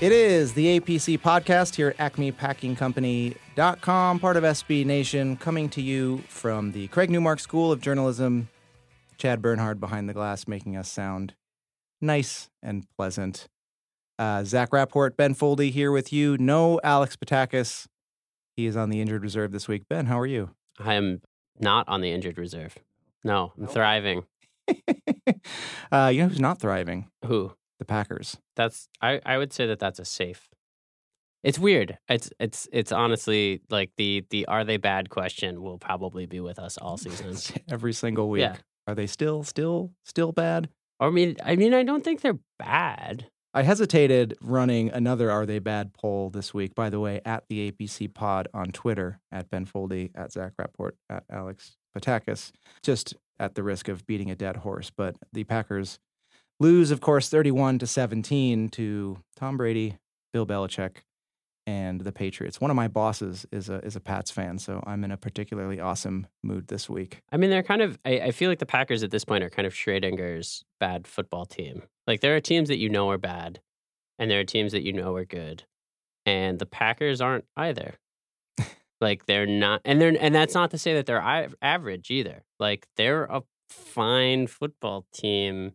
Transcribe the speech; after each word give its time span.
It 0.00 0.12
is 0.12 0.54
the 0.54 0.80
APC 0.80 1.20
podcast 1.20 1.74
here 1.74 1.94
at 1.98 2.14
acmepackingcompany.com, 2.14 4.18
part 4.18 4.36
of 4.38 4.44
SB 4.44 4.86
Nation, 4.86 5.36
coming 5.36 5.68
to 5.68 5.82
you 5.82 6.24
from 6.26 6.72
the 6.72 6.88
Craig 6.88 7.10
Newmark 7.10 7.38
School 7.38 7.70
of 7.70 7.82
Journalism. 7.82 8.48
Chad 9.18 9.42
Bernhard 9.42 9.78
behind 9.78 10.08
the 10.08 10.14
glass, 10.14 10.48
making 10.48 10.74
us 10.74 10.90
sound 10.90 11.34
nice 12.00 12.48
and 12.62 12.86
pleasant. 12.96 13.46
Uh, 14.18 14.42
Zach 14.42 14.72
Rapport, 14.72 15.10
Ben 15.10 15.34
Foldy 15.34 15.70
here 15.70 15.92
with 15.92 16.14
you. 16.14 16.38
No 16.38 16.80
Alex 16.82 17.16
Patakis. 17.16 17.84
He 18.56 18.64
is 18.64 18.78
on 18.78 18.88
the 18.88 19.02
injured 19.02 19.22
reserve 19.22 19.52
this 19.52 19.68
week. 19.68 19.82
Ben, 19.90 20.06
how 20.06 20.18
are 20.18 20.26
you? 20.26 20.48
I 20.78 20.94
am 20.94 21.20
not 21.58 21.86
on 21.90 22.00
the 22.00 22.10
injured 22.10 22.38
reserve. 22.38 22.78
No, 23.22 23.52
I'm 23.58 23.66
thriving. 23.66 24.24
uh, 25.92 26.10
you 26.10 26.22
know 26.22 26.28
who's 26.28 26.40
not 26.40 26.58
thriving? 26.58 27.10
Who? 27.26 27.52
The 27.80 27.84
Packers. 27.86 28.36
That's 28.54 28.88
I, 29.00 29.20
I 29.26 29.38
would 29.38 29.52
say 29.52 29.66
that 29.66 29.80
that's 29.80 29.98
a 29.98 30.04
safe. 30.04 30.48
It's 31.42 31.58
weird. 31.58 31.98
It's 32.08 32.30
it's 32.38 32.68
it's 32.72 32.92
honestly 32.92 33.62
like 33.70 33.90
the 33.96 34.24
the 34.30 34.46
are 34.46 34.64
they 34.64 34.76
bad 34.76 35.08
question 35.08 35.62
will 35.62 35.78
probably 35.78 36.26
be 36.26 36.40
with 36.40 36.58
us 36.58 36.76
all 36.76 36.96
season. 36.98 37.34
Every 37.68 37.94
single 37.94 38.28
week. 38.28 38.42
Yeah. 38.42 38.56
Are 38.86 38.94
they 38.94 39.06
still, 39.06 39.44
still, 39.44 39.92
still 40.04 40.32
bad? 40.32 40.68
I 40.98 41.10
mean, 41.10 41.36
I 41.44 41.56
mean, 41.56 41.74
I 41.74 41.82
don't 41.84 42.04
think 42.04 42.20
they're 42.20 42.38
bad. 42.58 43.28
I 43.54 43.62
hesitated 43.62 44.36
running 44.42 44.90
another 44.90 45.30
Are 45.30 45.46
They 45.46 45.58
Bad 45.58 45.92
poll 45.94 46.30
this 46.30 46.52
week. 46.52 46.74
By 46.74 46.90
the 46.90 47.00
way, 47.00 47.20
at 47.24 47.44
the 47.48 47.70
APC 47.70 48.12
pod 48.12 48.48
on 48.52 48.66
Twitter, 48.66 49.20
at 49.32 49.50
Ben 49.50 49.66
Foldy, 49.66 50.10
at 50.14 50.32
Zach 50.32 50.52
Rapport, 50.58 50.94
at 51.08 51.24
Alex 51.30 51.76
Patakis, 51.96 52.52
just 52.82 53.14
at 53.38 53.54
the 53.54 53.62
risk 53.62 53.88
of 53.88 54.06
beating 54.06 54.30
a 54.30 54.36
dead 54.36 54.56
horse. 54.56 54.90
But 54.94 55.16
the 55.32 55.44
Packers 55.44 55.98
lose, 56.60 56.90
of 56.90 57.00
course, 57.00 57.28
31 57.28 57.80
to 57.80 57.86
17 57.86 58.68
to 58.68 59.18
Tom 59.34 59.56
Brady, 59.56 59.98
Bill 60.32 60.46
Belichick, 60.46 60.98
and 61.66 62.00
the 62.00 62.12
Patriots. 62.12 62.60
One 62.60 62.70
of 62.70 62.76
my 62.76 62.88
bosses 62.88 63.46
is 63.52 63.68
a 63.68 63.84
is 63.84 63.96
a 63.96 64.00
Pats 64.00 64.30
fan, 64.30 64.58
so 64.58 64.82
I'm 64.86 65.04
in 65.04 65.10
a 65.10 65.16
particularly 65.16 65.80
awesome 65.80 66.26
mood 66.42 66.68
this 66.68 66.88
week. 66.88 67.22
I 67.32 67.36
mean, 67.36 67.50
they're 67.50 67.62
kind 67.62 67.82
of. 67.82 67.98
I, 68.04 68.20
I 68.20 68.30
feel 68.30 68.50
like 68.50 68.58
the 68.58 68.66
Packers 68.66 69.02
at 69.02 69.10
this 69.10 69.24
point 69.24 69.44
are 69.44 69.50
kind 69.50 69.66
of 69.66 69.72
Schrodinger's 69.72 70.64
bad 70.78 71.06
football 71.06 71.46
team. 71.46 71.82
Like 72.06 72.20
there 72.20 72.36
are 72.36 72.40
teams 72.40 72.68
that 72.68 72.78
you 72.78 72.88
know 72.88 73.10
are 73.10 73.18
bad, 73.18 73.60
and 74.18 74.30
there 74.30 74.40
are 74.40 74.44
teams 74.44 74.72
that 74.72 74.82
you 74.82 74.92
know 74.92 75.14
are 75.14 75.24
good, 75.24 75.64
and 76.26 76.58
the 76.58 76.66
Packers 76.66 77.20
aren't 77.20 77.44
either. 77.56 77.94
like 79.00 79.26
they're 79.26 79.46
not, 79.46 79.80
and 79.84 80.00
they're 80.00 80.16
and 80.18 80.34
that's 80.34 80.54
not 80.54 80.70
to 80.72 80.78
say 80.78 80.94
that 80.94 81.06
they're 81.06 81.48
average 81.62 82.10
either. 82.10 82.42
Like 82.58 82.86
they're 82.96 83.24
a 83.24 83.42
fine 83.68 84.46
football 84.46 85.06
team 85.12 85.72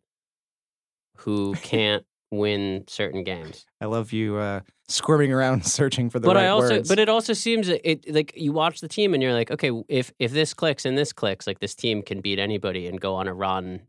who 1.17 1.53
can't 1.55 2.05
win 2.31 2.83
certain 2.87 3.23
games. 3.23 3.65
I 3.81 3.85
love 3.85 4.11
you 4.11 4.37
uh, 4.37 4.61
squirming 4.87 5.31
around 5.31 5.65
searching 5.79 6.09
for 6.09 6.19
the 6.19 6.27
but 6.27 6.35
right 6.35 6.45
I 6.45 6.49
also, 6.49 6.75
words. 6.75 6.89
but 6.89 6.99
it 6.99 7.07
also 7.09 7.33
seems 7.33 7.69
it 7.69 8.11
like 8.13 8.33
you 8.35 8.51
watch 8.51 8.81
the 8.81 8.87
team 8.87 9.13
and 9.13 9.21
you're 9.23 9.33
like, 9.33 9.51
okay, 9.51 9.71
if 9.87 10.11
if 10.19 10.31
this 10.31 10.53
clicks 10.53 10.85
and 10.85 10.97
this 10.97 11.13
clicks, 11.13 11.47
like 11.47 11.59
this 11.59 11.75
team 11.75 12.01
can 12.01 12.21
beat 12.21 12.39
anybody 12.39 12.87
and 12.87 12.99
go 12.99 13.15
on 13.15 13.27
a 13.27 13.33
run. 13.33 13.81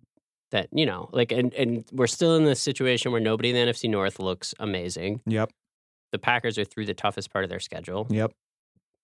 That 0.53 0.69
you 0.73 0.87
know, 0.87 1.09
like, 1.13 1.33
and 1.33 1.53
and 1.55 1.85
we're 1.93 2.07
still 2.07 2.37
in 2.37 2.45
this 2.45 2.61
situation 2.61 3.11
where 3.11 3.21
nobody 3.21 3.51
in 3.51 3.57
the 3.57 3.73
NFC 3.73 3.91
North 3.91 4.21
looks 4.21 4.55
amazing. 4.61 5.21
yep, 5.27 5.51
The 6.13 6.21
Packers 6.21 6.57
are 6.57 6.65
through 6.65 6.87
the 6.87 6.95
toughest 6.95 7.33
part 7.33 7.43
of 7.45 7.51
their 7.51 7.59
schedule. 7.59 8.07
yep. 8.11 8.31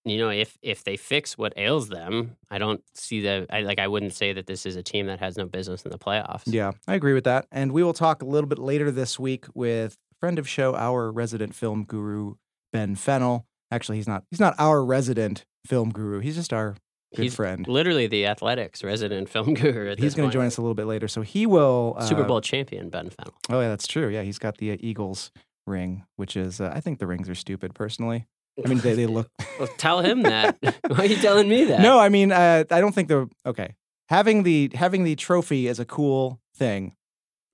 You 0.05 0.19
know, 0.19 0.31
if 0.31 0.59
if 0.63 0.83
they 0.83 0.97
fix 0.97 1.39
what 1.39 1.53
ails 1.57 1.89
them, 1.89 2.37
I 2.51 2.59
don't 2.59 2.83
see 2.95 3.21
the. 3.21 3.47
I 3.51 3.61
like. 3.61 3.79
I 3.79 3.87
wouldn't 3.87 4.15
say 4.15 4.33
that 4.33 4.47
this 4.47 4.67
is 4.67 4.75
a 4.75 4.83
team 4.83 5.07
that 5.07 5.21
has 5.21 5.37
no 5.37 5.47
business 5.47 5.85
in 5.85 5.93
the 5.93 5.99
playoffs. 5.99 6.43
Yeah, 6.47 6.73
I 6.89 6.95
agree 6.95 7.15
with 7.15 7.25
that. 7.25 7.47
And 7.53 7.71
we 7.73 7.85
will 7.85 7.93
talk 7.93 8.21
a 8.23 8.25
little 8.27 8.49
bit 8.49 8.59
later 8.59 8.91
this 8.91 9.19
week 9.19 9.47
with 9.55 9.97
friend 10.19 10.39
of 10.41 10.49
show, 10.49 10.75
our 10.75 11.13
resident 11.13 11.55
film 11.55 11.85
guru, 11.85 12.35
Ben 12.73 12.97
Fennell. 12.97 13.47
Actually, 13.71 13.99
he's 13.99 14.09
not 14.09 14.25
he's 14.31 14.41
not 14.41 14.55
our 14.59 14.85
resident 14.85 15.45
film 15.67 15.91
guru. 15.91 16.19
He's 16.19 16.35
just 16.35 16.53
our 16.53 16.75
good 17.15 17.23
He's 17.23 17.35
friend. 17.37 17.69
literally 17.69 18.07
the 18.09 18.27
Athletic's 18.27 18.83
resident 18.83 19.29
film 19.29 19.55
guru. 19.63 19.93
At 19.93 19.99
He's 20.01 20.15
going 20.15 20.29
to 20.29 20.33
join 20.33 20.47
us 20.47 20.57
a 20.57 20.63
little 20.63 20.75
bit 20.75 20.87
later. 20.87 21.07
So 21.07 21.23
he 21.23 21.47
will 21.47 21.95
uh, 21.97 22.07
Super 22.07 22.25
Bowl 22.25 22.41
champion 22.41 22.91
Ben 22.91 23.11
Fennell. 23.11 23.35
Oh 23.51 23.61
yeah, 23.61 23.69
that's 23.69 23.87
true. 23.87 24.09
Yeah, 24.09 24.23
he's 24.23 24.39
got 24.39 24.59
the 24.59 24.73
uh, 24.73 24.77
Eagles 24.81 25.31
ring, 25.67 26.05
which 26.17 26.37
is 26.37 26.61
uh, 26.61 26.73
I 26.75 26.81
think 26.81 26.99
the 26.99 27.07
rings 27.07 27.29
are 27.29 27.35
stupid 27.37 27.75
personally. 27.75 28.27
I 28.65 28.69
mean, 28.69 28.79
they, 28.79 28.95
they 28.95 29.07
look. 29.07 29.29
Well, 29.59 29.69
tell 29.79 30.01
him 30.01 30.23
that. 30.23 30.57
Why 30.89 30.97
are 30.99 31.05
you 31.05 31.17
telling 31.17 31.49
me 31.49 31.65
that? 31.67 31.81
no, 31.81 31.99
I 31.99 32.09
mean, 32.09 32.33
uh, 32.33 32.65
I 32.71 32.81
don't 32.81 32.93
think 32.95 33.09
they're 33.09 33.29
okay. 33.47 33.75
Having 34.09 34.43
the 34.43 34.71
having 34.75 35.05
the 35.05 35.15
trophy 35.15 35.69
is 35.69 35.79
a 35.79 35.85
cool 35.85 36.41
thing, 36.57 36.97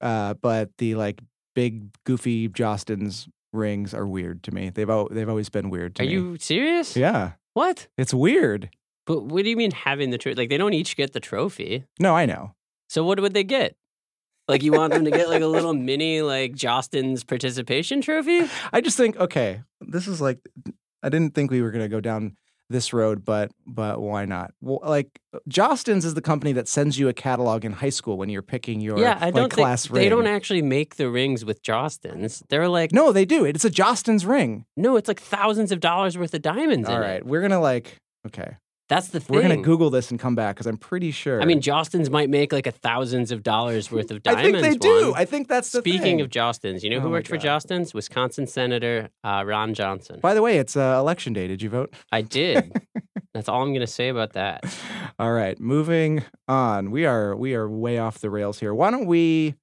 uh, 0.00 0.34
but 0.34 0.70
the 0.78 0.94
like 0.94 1.20
big 1.54 1.88
goofy 2.04 2.48
Jostens 2.48 3.28
rings 3.52 3.92
are 3.94 4.06
weird 4.06 4.42
to 4.44 4.52
me. 4.52 4.70
They've 4.70 4.88
al- 4.88 5.08
they've 5.10 5.28
always 5.28 5.48
been 5.50 5.70
weird 5.70 5.96
to 5.96 6.02
me. 6.02 6.06
Are 6.06 6.10
me. 6.10 6.14
you 6.30 6.36
serious? 6.38 6.96
Yeah, 6.96 7.32
What? 7.54 7.88
it's 7.98 8.14
weird. 8.14 8.70
But 9.06 9.24
what 9.24 9.42
do 9.44 9.50
you 9.50 9.56
mean 9.56 9.70
having 9.72 10.10
the 10.10 10.18
trophy? 10.18 10.36
Like 10.36 10.48
they 10.50 10.56
don't 10.58 10.72
each 10.74 10.96
get 10.96 11.12
the 11.12 11.20
trophy. 11.20 11.84
No, 11.98 12.14
I 12.14 12.26
know. 12.26 12.54
So 12.88 13.04
what 13.04 13.20
would 13.20 13.34
they 13.34 13.44
get? 13.44 13.74
Like 14.46 14.62
you 14.62 14.72
want 14.72 14.92
them 14.94 15.04
to 15.04 15.10
get 15.10 15.28
like 15.28 15.42
a 15.42 15.46
little 15.46 15.74
mini 15.74 16.22
like 16.22 16.52
Jostens 16.54 17.26
participation 17.26 18.00
trophy? 18.00 18.48
I 18.72 18.80
just 18.80 18.96
think 18.96 19.16
okay, 19.18 19.62
this 19.80 20.06
is 20.08 20.20
like 20.20 20.38
I 21.02 21.08
didn't 21.08 21.34
think 21.34 21.50
we 21.50 21.62
were 21.62 21.70
gonna 21.70 21.88
go 21.88 22.00
down 22.00 22.36
this 22.70 22.92
road, 22.92 23.24
but 23.24 23.50
but 23.66 24.00
why 24.00 24.24
not? 24.26 24.52
Well, 24.60 24.80
like 24.82 25.08
Jostens 25.48 26.04
is 26.04 26.14
the 26.14 26.20
company 26.20 26.52
that 26.52 26.68
sends 26.68 26.98
you 26.98 27.08
a 27.08 27.14
catalog 27.14 27.64
in 27.64 27.72
high 27.72 27.88
school 27.88 28.18
when 28.18 28.28
you're 28.28 28.42
picking 28.42 28.80
your 28.80 28.98
yeah, 28.98 29.16
I 29.20 29.26
like, 29.26 29.34
don't 29.34 29.50
class 29.52 29.86
think 29.86 29.94
they 29.94 30.08
don't 30.10 30.26
actually 30.26 30.62
make 30.62 30.96
the 30.96 31.08
rings 31.08 31.44
with 31.44 31.62
Jostens. 31.62 32.42
They're 32.50 32.68
like 32.68 32.92
No, 32.92 33.10
they 33.12 33.24
do. 33.24 33.44
It's 33.44 33.64
a 33.64 33.70
Jostens 33.70 34.26
ring. 34.26 34.64
no, 34.76 34.96
it's 34.96 35.08
like 35.08 35.20
thousands 35.20 35.72
of 35.72 35.80
dollars 35.80 36.18
worth 36.18 36.34
of 36.34 36.42
diamonds 36.42 36.88
All 36.88 37.00
right, 37.00 37.16
it. 37.16 37.26
we're 37.26 37.40
gonna 37.40 37.60
like 37.60 37.96
okay, 38.26 38.56
That's 38.88 39.08
the 39.08 39.20
thing. 39.20 39.36
we're 39.36 39.42
gonna 39.42 39.58
Google 39.58 39.90
this 39.90 40.10
and 40.10 40.18
come 40.18 40.34
back 40.34 40.56
because 40.56 40.66
I'm 40.66 40.78
pretty 40.78 41.10
sure. 41.10 41.42
I 41.42 41.44
mean, 41.44 41.60
Jostens 41.60 42.08
might 42.10 42.30
make 42.30 42.52
like 42.52 42.66
a 42.66 42.70
thousands 42.70 43.30
of 43.30 43.42
dollars 43.42 43.90
worth 43.92 44.10
of 44.10 44.22
diamonds. 44.22 44.58
I 44.58 44.60
think 44.62 44.80
they 44.82 44.88
do. 44.88 45.10
Juan. 45.10 45.14
I 45.16 45.24
think 45.24 45.48
that's 45.48 45.70
the 45.70 45.80
Speaking 45.80 46.00
thing. 46.02 46.20
of 46.22 46.30
Jostens, 46.30 46.82
you 46.82 46.90
know 46.90 46.96
Oh 46.96 47.00
who 47.00 47.10
worked 47.10 47.28
for. 47.28 47.36
Jostens? 47.36 47.92
Wisconsin 47.92 48.46
Senator 48.46 49.10
uh, 49.22 49.44
Ron 49.46 49.74
Johnson. 49.74 50.20
By 50.20 50.34
the 50.34 50.42
way, 50.42 50.58
it's 50.58 50.76
uh, 50.76 50.96
election 50.98 51.32
day. 51.32 51.46
Did 51.46 51.60
you 51.62 51.68
vote? 51.70 51.94
I 52.10 52.22
did. 52.22 52.72
That's 53.34 53.48
all 53.48 53.62
I'm 53.62 53.68
going 53.68 53.80
to 53.80 53.86
say 53.86 54.08
about 54.08 54.32
that. 54.32 54.64
All 55.18 55.32
right, 55.32 55.58
moving 55.60 56.24
on. 56.48 56.90
We 56.90 57.04
are 57.04 57.36
we 57.36 57.54
are 57.54 57.68
way 57.68 57.98
off 57.98 58.18
the 58.18 58.30
rails 58.30 58.58
here. 58.58 58.72
Why 58.74 58.90
don't 58.90 59.06
we 59.06 59.54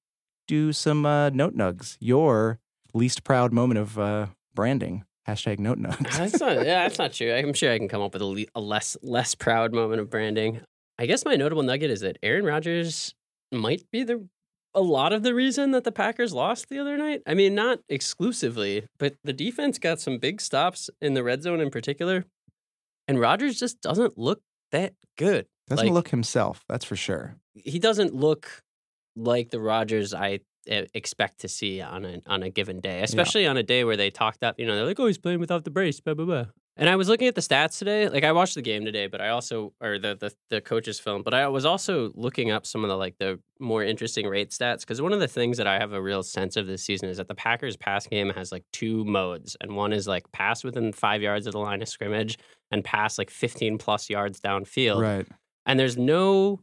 do 0.47 0.71
some 0.71 1.05
uh, 1.05 1.29
note 1.31 1.57
nugs? 1.57 1.97
Your 1.99 2.59
least 2.93 3.23
proud 3.23 3.51
moment 3.51 3.79
of 3.79 3.97
uh, 3.99 4.27
branding. 4.53 5.03
Hashtag 5.27 5.59
note 5.59 5.79
nugs. 5.79 6.17
That's 6.17 6.39
not. 6.39 6.57
Yeah, 6.57 6.83
that's 6.83 6.99
not 6.99 7.13
true. 7.13 7.33
I'm 7.33 7.53
sure 7.53 7.71
I 7.73 7.77
can 7.79 7.87
come 7.87 8.01
up 8.01 8.13
with 8.13 8.21
a, 8.21 8.25
le- 8.25 8.45
a 8.53 8.61
less 8.61 8.95
less 9.01 9.33
proud 9.35 9.73
moment 9.73 9.99
of 10.01 10.09
branding. 10.09 10.61
I 10.99 11.05
guess 11.07 11.25
my 11.25 11.35
notable 11.35 11.63
nugget 11.63 11.89
is 11.91 12.01
that 12.01 12.17
Aaron 12.23 12.45
Rodgers 12.45 13.13
might 13.51 13.83
be 13.91 14.03
the 14.03 14.27
a 14.73 14.81
lot 14.81 15.13
of 15.13 15.23
the 15.23 15.33
reason 15.33 15.71
that 15.71 15.83
the 15.85 15.91
Packers 15.91 16.33
lost 16.33 16.67
the 16.69 16.79
other 16.79 16.97
night. 16.97 17.21
I 17.25 17.33
mean, 17.33 17.55
not 17.55 17.79
exclusively, 17.89 18.85
but 18.99 19.15
the 19.23 19.33
defense 19.33 19.79
got 19.79 19.99
some 20.01 20.17
big 20.17 20.41
stops 20.41 20.89
in 21.01 21.13
the 21.13 21.23
red 21.23 21.41
zone 21.43 21.59
in 21.61 21.69
particular, 21.69 22.25
and 23.07 23.19
Rodgers 23.19 23.57
just 23.59 23.81
doesn't 23.81 24.17
look 24.17 24.41
that 24.71 24.93
good. 25.17 25.47
Doesn't 25.67 25.85
Like- 25.87 25.93
look 25.93 26.07
himself. 26.09 26.63
That's 26.69 26.85
for 26.85 26.95
sure. 26.95 27.35
he 27.55 27.79
doesn't 27.79 28.13
look 28.13 28.61
like 29.15 29.49
the 29.49 29.61
Rodgers 29.61 30.13
I 30.13 30.39
expect 30.67 31.39
to 31.41 31.47
see 31.47 31.81
on 31.81 32.05
a 32.05 32.21
on 32.27 32.43
a 32.43 32.49
given 32.49 32.79
day, 32.79 33.01
especially 33.03 33.45
on 33.47 33.57
a 33.57 33.63
day 33.63 33.83
where 33.83 33.97
they 33.97 34.09
talked 34.09 34.43
up. 34.43 34.59
You 34.59 34.65
know, 34.65 34.75
they're 34.75 34.85
like, 34.85 34.99
"Oh, 34.99 35.07
he's 35.07 35.17
playing 35.17 35.39
without 35.39 35.63
the 35.63 35.71
brace." 35.71 35.99
Blah 35.99 36.13
blah 36.15 36.25
blah. 36.25 36.45
And 36.77 36.89
I 36.89 36.97
was 36.97 37.07
looking 37.07 37.29
at 37.29 37.35
the 37.35 37.41
stats 37.41 37.77
today. 37.79 38.09
Like 38.09 38.25
I 38.25 38.33
watched 38.33 38.55
the 38.55 38.61
game 38.61 38.83
today, 38.83 39.07
but 39.07 39.21
I 39.21 39.29
also 39.29 39.71
or 39.79 39.97
the 39.97 40.17
the, 40.19 40.33
the 40.49 40.59
coaches 40.59 40.99
film. 40.99 41.21
But 41.23 41.33
I 41.33 41.47
was 41.47 41.65
also 41.65 42.11
looking 42.15 42.51
up 42.51 42.65
some 42.65 42.83
of 42.83 42.89
the 42.89 42.97
like 42.97 43.15
the 43.17 43.39
more 43.59 43.81
interesting 43.81 44.27
rate 44.27 44.49
stats 44.49 44.81
because 44.81 45.01
one 45.01 45.13
of 45.13 45.21
the 45.21 45.27
things 45.27 45.55
that 45.57 45.67
I 45.67 45.79
have 45.79 45.93
a 45.93 46.01
real 46.01 46.21
sense 46.21 46.57
of 46.57 46.67
this 46.67 46.83
season 46.83 47.07
is 47.07 47.15
that 47.17 47.29
the 47.29 47.35
Packers 47.35 47.77
pass 47.77 48.05
game 48.07 48.29
has 48.31 48.51
like 48.51 48.65
two 48.73 49.05
modes, 49.05 49.55
and 49.61 49.75
one 49.75 49.93
is 49.93 50.05
like 50.07 50.29
pass 50.33 50.63
within 50.65 50.91
five 50.91 51.21
yards 51.21 51.47
of 51.47 51.53
the 51.53 51.59
line 51.59 51.81
of 51.81 51.87
scrimmage 51.87 52.37
and 52.71 52.83
pass 52.83 53.17
like 53.17 53.29
fifteen 53.29 53.77
plus 53.77 54.09
yards 54.09 54.41
downfield 54.41 55.01
Right. 55.01 55.27
and 55.65 55.79
there's 55.79 55.95
no 55.97 56.59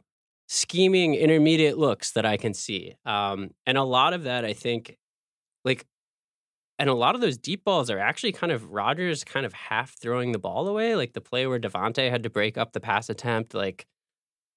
scheming 0.47 1.15
intermediate 1.15 1.77
looks 1.77 2.11
that 2.11 2.25
I 2.25 2.37
can 2.37 2.53
see. 2.53 2.95
Um, 3.05 3.51
and 3.65 3.77
a 3.77 3.83
lot 3.83 4.13
of 4.13 4.23
that, 4.23 4.45
I 4.45 4.53
think, 4.53 4.97
like, 5.65 5.85
and 6.79 6.89
a 6.89 6.93
lot 6.93 7.15
of 7.15 7.21
those 7.21 7.37
deep 7.37 7.63
balls 7.63 7.89
are 7.89 7.99
actually 7.99 8.31
kind 8.31 8.51
of 8.51 8.71
Rodgers 8.71 9.23
kind 9.23 9.45
of 9.45 9.53
half 9.53 9.95
throwing 9.97 10.31
the 10.31 10.39
ball 10.39 10.67
away, 10.67 10.95
like 10.95 11.13
the 11.13 11.21
play 11.21 11.47
where 11.47 11.59
Davante 11.59 12.09
had 12.09 12.23
to 12.23 12.29
break 12.29 12.57
up 12.57 12.73
the 12.73 12.79
pass 12.79 13.09
attempt, 13.09 13.53
like, 13.53 13.85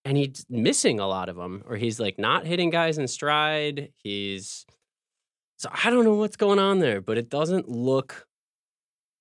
and 0.04 0.16
he's 0.16 0.46
missing 0.48 1.00
a 1.00 1.06
lot 1.06 1.28
of 1.28 1.36
them, 1.36 1.62
or 1.66 1.76
he's 1.76 1.98
like 2.00 2.18
not 2.18 2.46
hitting 2.46 2.70
guys 2.70 2.96
in 2.96 3.08
stride. 3.08 3.90
He's 4.02 4.64
so 5.58 5.70
I 5.72 5.90
don't 5.90 6.04
know 6.04 6.14
what's 6.14 6.36
going 6.36 6.58
on 6.58 6.78
there, 6.78 7.00
but 7.00 7.18
it 7.18 7.28
doesn't 7.28 7.68
look. 7.68 8.25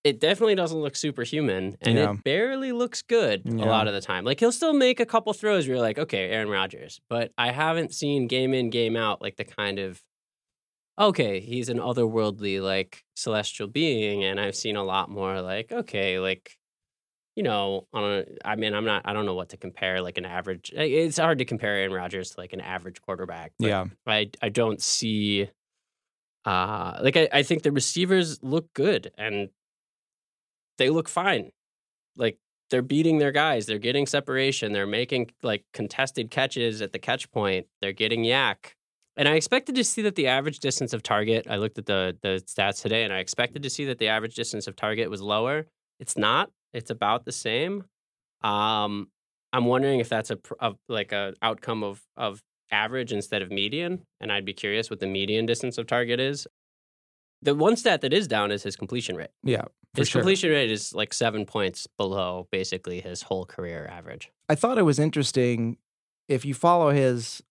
It 0.06 0.20
definitely 0.20 0.54
doesn't 0.56 0.78
look 0.80 0.96
superhuman, 0.96 1.78
and 1.82 1.98
Yeah. 1.98 2.12
it 2.14 2.24
barely 2.24 2.72
looks 2.72 3.02
good 3.02 3.42
Yeah. 3.44 3.66
a 3.66 3.68
lot 3.68 3.88
of 3.88 3.94
the 3.96 4.02
time. 4.02 4.24
Like 4.24 4.40
he'll 4.40 4.52
still 4.52 4.72
make 4.74 5.00
a 5.00 5.06
couple 5.06 5.34
throws 5.34 5.68
where 5.68 5.76
you're 5.78 5.84
like, 5.84 5.98
okay, 5.98 6.30
Aaron 6.30 6.48
Rodgers, 6.48 7.02
but 7.10 7.32
I 7.40 7.52
haven't 7.52 7.92
seen 7.94 8.28
game 8.28 8.54
in 8.54 8.70
game 8.70 8.96
out 8.96 9.22
like 9.22 9.36
the 9.38 9.44
kind 9.46 9.80
of 9.80 10.02
okay, 10.98 11.42
he's 11.42 11.68
an 11.70 11.80
otherworldly 11.80 12.62
like 12.62 13.04
celestial 13.16 13.68
being, 13.68 14.24
and 14.24 14.40
I've 14.40 14.56
seen 14.56 14.76
a 14.78 14.84
lot 14.84 15.10
more 15.10 15.42
like 15.42 15.72
okay, 15.72 16.20
like 16.20 16.56
you 17.36 17.44
know, 17.44 17.86
on 17.92 18.04
a, 18.06 18.26
I 18.46 18.56
mean, 18.56 18.74
I'm 18.74 18.86
not, 18.86 19.02
I 19.04 19.12
don't 19.12 19.26
know 19.26 19.34
what 19.34 19.50
to 19.50 19.58
compare 19.58 20.02
like 20.02 20.18
an 20.18 20.24
average. 20.26 20.72
It's 20.74 21.18
hard 21.18 21.40
to 21.40 21.46
compare 21.46 21.76
Aaron 21.76 21.92
Rodgers 21.92 22.30
to 22.32 22.40
like 22.40 22.54
an 22.54 22.62
average 22.62 23.02
quarterback. 23.02 23.52
but 23.60 23.68
Yeah. 23.68 23.86
I 24.08 24.30
I 24.42 24.50
don't 24.50 24.82
see, 24.82 25.50
uh, 26.46 27.00
like 27.02 27.18
I 27.18 27.28
I 27.34 27.44
think 27.44 27.64
the 27.64 27.72
receivers 27.72 28.42
look 28.44 28.72
good 28.74 29.12
and 29.18 29.50
they 30.78 30.90
look 30.90 31.10
fine, 31.10 31.52
like. 32.16 32.38
They're 32.72 32.82
beating 32.82 33.20
their 33.20 33.32
guys. 33.32 33.68
They're 33.68 33.78
getting 33.78 34.08
separation. 34.08 34.72
They're 34.72 34.88
making 34.88 35.30
like 35.44 35.64
contested 35.72 36.32
catches 36.32 36.82
at 36.82 36.94
the 36.94 36.98
catch 37.00 37.30
point. 37.32 37.68
They're 37.80 37.94
getting 37.94 38.24
YAC. 38.24 38.74
And 39.18 39.28
I 39.28 39.36
expected 39.36 39.76
to 39.76 39.84
see 39.84 40.02
that 40.02 40.16
the 40.16 40.26
average 40.28 40.60
distance 40.60 40.92
of 40.92 41.04
target, 41.04 41.46
I 41.48 41.58
looked 41.58 41.78
at 41.78 41.86
the 41.86 42.18
the 42.24 42.44
stats 42.48 42.82
today 42.82 43.04
and 43.04 43.14
I 43.14 43.20
expected 43.20 43.62
to 43.64 43.70
see 43.70 43.86
that 43.86 44.00
the 44.00 44.08
average 44.08 44.34
distance 44.34 44.66
of 44.66 44.76
target 44.76 45.12
was 45.12 45.22
lower. 45.22 45.68
It's 46.00 46.18
not. 46.18 46.50
It's 46.74 46.90
about 46.90 47.26
the 47.26 47.32
same. 47.32 47.84
Um 48.44 49.10
I'm 49.54 49.66
wondering 49.66 50.00
if 50.00 50.10
that's 50.10 50.32
a, 50.32 50.40
a 50.60 50.74
like 50.90 51.12
a 51.12 51.36
outcome 51.44 51.84
of 51.84 52.02
of 52.18 52.42
average 52.72 53.14
instead 53.14 53.44
of 53.44 53.52
median 53.52 54.02
and 54.20 54.32
I'd 54.32 54.44
be 54.44 54.54
curious 54.54 54.90
what 54.90 55.00
the 55.00 55.08
median 55.08 55.46
distance 55.46 55.78
of 55.78 55.86
target 55.86 56.20
is. 56.20 56.48
The 57.44 57.54
one 57.54 57.78
stat 57.78 58.02
that 58.02 58.12
is 58.12 58.28
down 58.28 58.52
is 58.52 58.64
his 58.64 58.76
completion 58.76 59.16
rate. 59.16 59.30
Yeah. 59.44 59.66
His 59.98 60.10
sure. 60.10 60.22
completion 60.22 60.50
rate 60.52 60.72
is 60.72 60.94
like 60.94 61.14
7 61.14 61.46
points 61.46 61.88
below 61.98 62.48
basically 62.52 63.02
his 63.02 63.24
whole 63.24 63.46
career 63.46 63.88
average. 63.92 64.32
I 64.50 64.56
thought 64.56 64.78
it 64.78 64.84
was 64.84 65.00
interesting 65.00 65.78
if 66.28 66.44
you 66.46 66.54
follow 66.54 66.90
his 66.92 67.42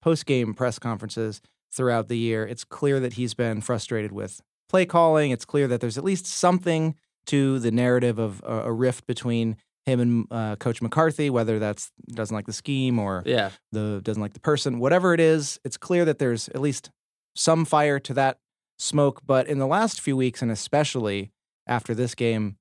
post 0.00 0.26
game 0.26 0.54
press 0.54 0.78
conferences 0.78 1.40
throughout 1.72 2.08
the 2.08 2.18
year, 2.18 2.46
it's 2.46 2.64
clear 2.64 3.00
that 3.00 3.14
he's 3.14 3.34
been 3.34 3.60
frustrated 3.60 4.12
with 4.12 4.40
play 4.68 4.84
calling. 4.86 5.30
It's 5.30 5.44
clear 5.44 5.66
that 5.68 5.80
there's 5.80 5.96
at 5.98 6.04
least 6.04 6.26
something 6.26 6.94
to 7.26 7.58
the 7.58 7.70
narrative 7.70 8.18
of 8.18 8.42
a, 8.44 8.62
a 8.64 8.72
rift 8.72 9.06
between 9.06 9.56
him 9.86 10.00
and 10.00 10.26
uh, 10.30 10.56
Coach 10.56 10.80
McCarthy, 10.82 11.28
whether 11.30 11.58
that's 11.58 11.90
doesn't 12.12 12.34
like 12.34 12.46
the 12.46 12.52
scheme 12.52 12.98
or 12.98 13.22
Yeah. 13.26 13.50
the 13.72 14.00
doesn't 14.02 14.20
like 14.22 14.32
the 14.32 14.40
person, 14.40 14.78
whatever 14.78 15.12
it 15.14 15.20
is, 15.20 15.58
it's 15.64 15.76
clear 15.76 16.04
that 16.04 16.18
there's 16.18 16.48
at 16.50 16.60
least 16.60 16.90
some 17.34 17.64
fire 17.64 17.98
to 18.00 18.14
that 18.14 18.38
smoke. 18.78 19.22
But 19.26 19.46
in 19.46 19.58
the 19.58 19.66
last 19.66 20.00
few 20.00 20.16
weeks, 20.16 20.40
and 20.42 20.50
especially 20.50 21.30
after 21.66 21.94
this 21.94 22.14
game, 22.14 22.56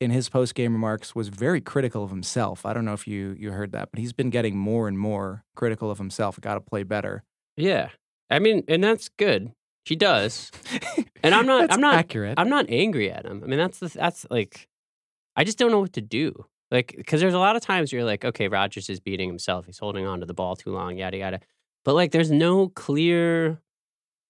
in 0.00 0.10
his 0.10 0.28
post 0.28 0.54
game 0.54 0.72
remarks, 0.72 1.14
was 1.14 1.28
very 1.28 1.60
critical 1.60 2.04
of 2.04 2.10
himself. 2.10 2.66
I 2.66 2.72
don't 2.74 2.84
know 2.84 2.92
if 2.92 3.06
you 3.06 3.34
you 3.38 3.52
heard 3.52 3.72
that, 3.72 3.90
but 3.90 3.98
he's 4.00 4.12
been 4.12 4.30
getting 4.30 4.56
more 4.56 4.88
and 4.88 4.98
more 4.98 5.44
critical 5.54 5.90
of 5.90 5.98
himself. 5.98 6.40
Got 6.40 6.54
to 6.54 6.60
play 6.60 6.82
better. 6.82 7.22
Yeah. 7.56 7.88
I 8.30 8.38
mean, 8.40 8.64
and 8.68 8.82
that's 8.84 9.08
good. 9.08 9.52
He 9.84 9.94
does. 9.96 10.50
And 11.22 11.34
I'm 11.34 11.46
not- 11.52 11.72
I'm 11.72 11.80
not- 11.80 11.94
accurate. 11.94 12.34
I'm 12.38 12.48
not 12.50 12.66
angry 12.68 13.10
at 13.10 13.24
him. 13.24 13.42
I 13.42 13.46
mean, 13.46 13.58
that's 13.58 13.78
the, 13.78 13.88
that's 13.88 14.26
like, 14.30 14.68
I 15.36 15.44
just 15.44 15.58
don't 15.58 15.70
know 15.70 15.80
what 15.80 15.92
to 15.94 16.00
do. 16.02 16.44
Like, 16.72 16.94
because 16.96 17.20
there's 17.20 17.34
a 17.34 17.38
lot 17.38 17.54
of 17.56 17.62
times 17.62 17.92
you're 17.92 18.04
like, 18.04 18.24
okay, 18.24 18.48
Rodgers 18.48 18.90
is 18.90 18.98
beating 19.00 19.28
himself. 19.28 19.66
He's 19.66 19.78
holding 19.78 20.04
on 20.04 20.18
to 20.20 20.26
the 20.26 20.34
ball 20.34 20.56
too 20.56 20.70
long, 20.72 20.96
yada 20.98 21.16
yada. 21.18 21.40
But 21.84 21.94
like, 21.94 22.10
there's 22.10 22.30
no 22.32 22.68
clear 22.70 23.60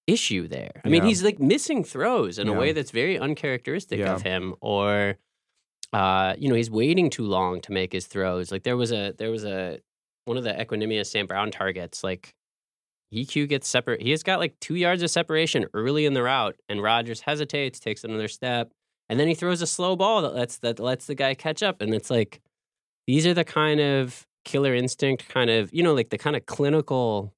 issue 0.07 0.47
there. 0.47 0.81
I 0.85 0.89
mean, 0.89 1.03
Yeah. 1.03 1.09
he's 1.09 1.23
like 1.23 1.39
missing 1.39 1.83
throws 1.83 2.39
in 2.39 2.47
a 2.47 2.53
way 2.53 2.71
that's 2.71 2.91
very 2.91 3.19
uncharacteristic 3.19 3.99
Yeah. 3.99 4.15
of 4.15 4.21
him, 4.23 4.55
or, 4.61 5.17
uh, 5.93 6.35
you 6.37 6.49
know, 6.49 6.55
he's 6.55 6.71
waiting 6.71 7.09
too 7.09 7.25
long 7.25 7.61
to 7.61 7.71
make 7.71 7.91
his 7.93 8.07
throws. 8.07 8.51
Like 8.51 8.63
there 8.63 8.77
was 8.77 8.91
a 8.91 9.13
there 9.17 9.31
was 9.31 9.43
a 9.45 9.79
one 10.25 10.37
of 10.37 10.43
the 10.43 10.51
Equanimeous 10.53 11.07
St. 11.07 11.27
Brown 11.27 11.51
targets, 11.51 12.03
like. 12.03 12.33
EQ 13.13 13.47
gets 13.47 13.69
separate. 13.69 14.01
He 14.01 14.11
has 14.11 14.21
got 14.21 14.37
like 14.39 14.59
two 14.59 14.75
yards 14.75 15.01
of 15.01 15.09
separation 15.09 15.65
early 15.73 16.05
in 16.05 16.13
the 16.13 16.21
route, 16.23 16.57
and 16.67 16.81
Rodgers 16.83 17.21
hesitates, 17.21 17.79
takes 17.79 18.03
another 18.03 18.27
step, 18.27 18.73
and 19.07 19.17
then 19.17 19.29
he 19.29 19.33
throws 19.33 19.61
a 19.61 19.65
slow 19.67 19.95
ball 19.95 20.21
that 20.23 20.35
lets 20.35 20.57
that 20.57 20.77
lets 20.77 21.05
the 21.05 21.15
guy 21.15 21.33
catch 21.33 21.63
up. 21.63 21.81
And 21.81 21.95
it's 21.95 22.09
like 22.09 22.41
these 23.07 23.25
are 23.25 23.33
the 23.33 23.45
kind 23.45 23.79
of 23.79 24.27
killer 24.43 24.75
instinct, 24.75 25.29
kind 25.29 25.49
of 25.49 25.73
you 25.73 25.83
know, 25.83 25.93
like 25.93 26.09
the 26.09 26.17
kind 26.17 26.35
of 26.35 26.45
clinical. 26.47 27.33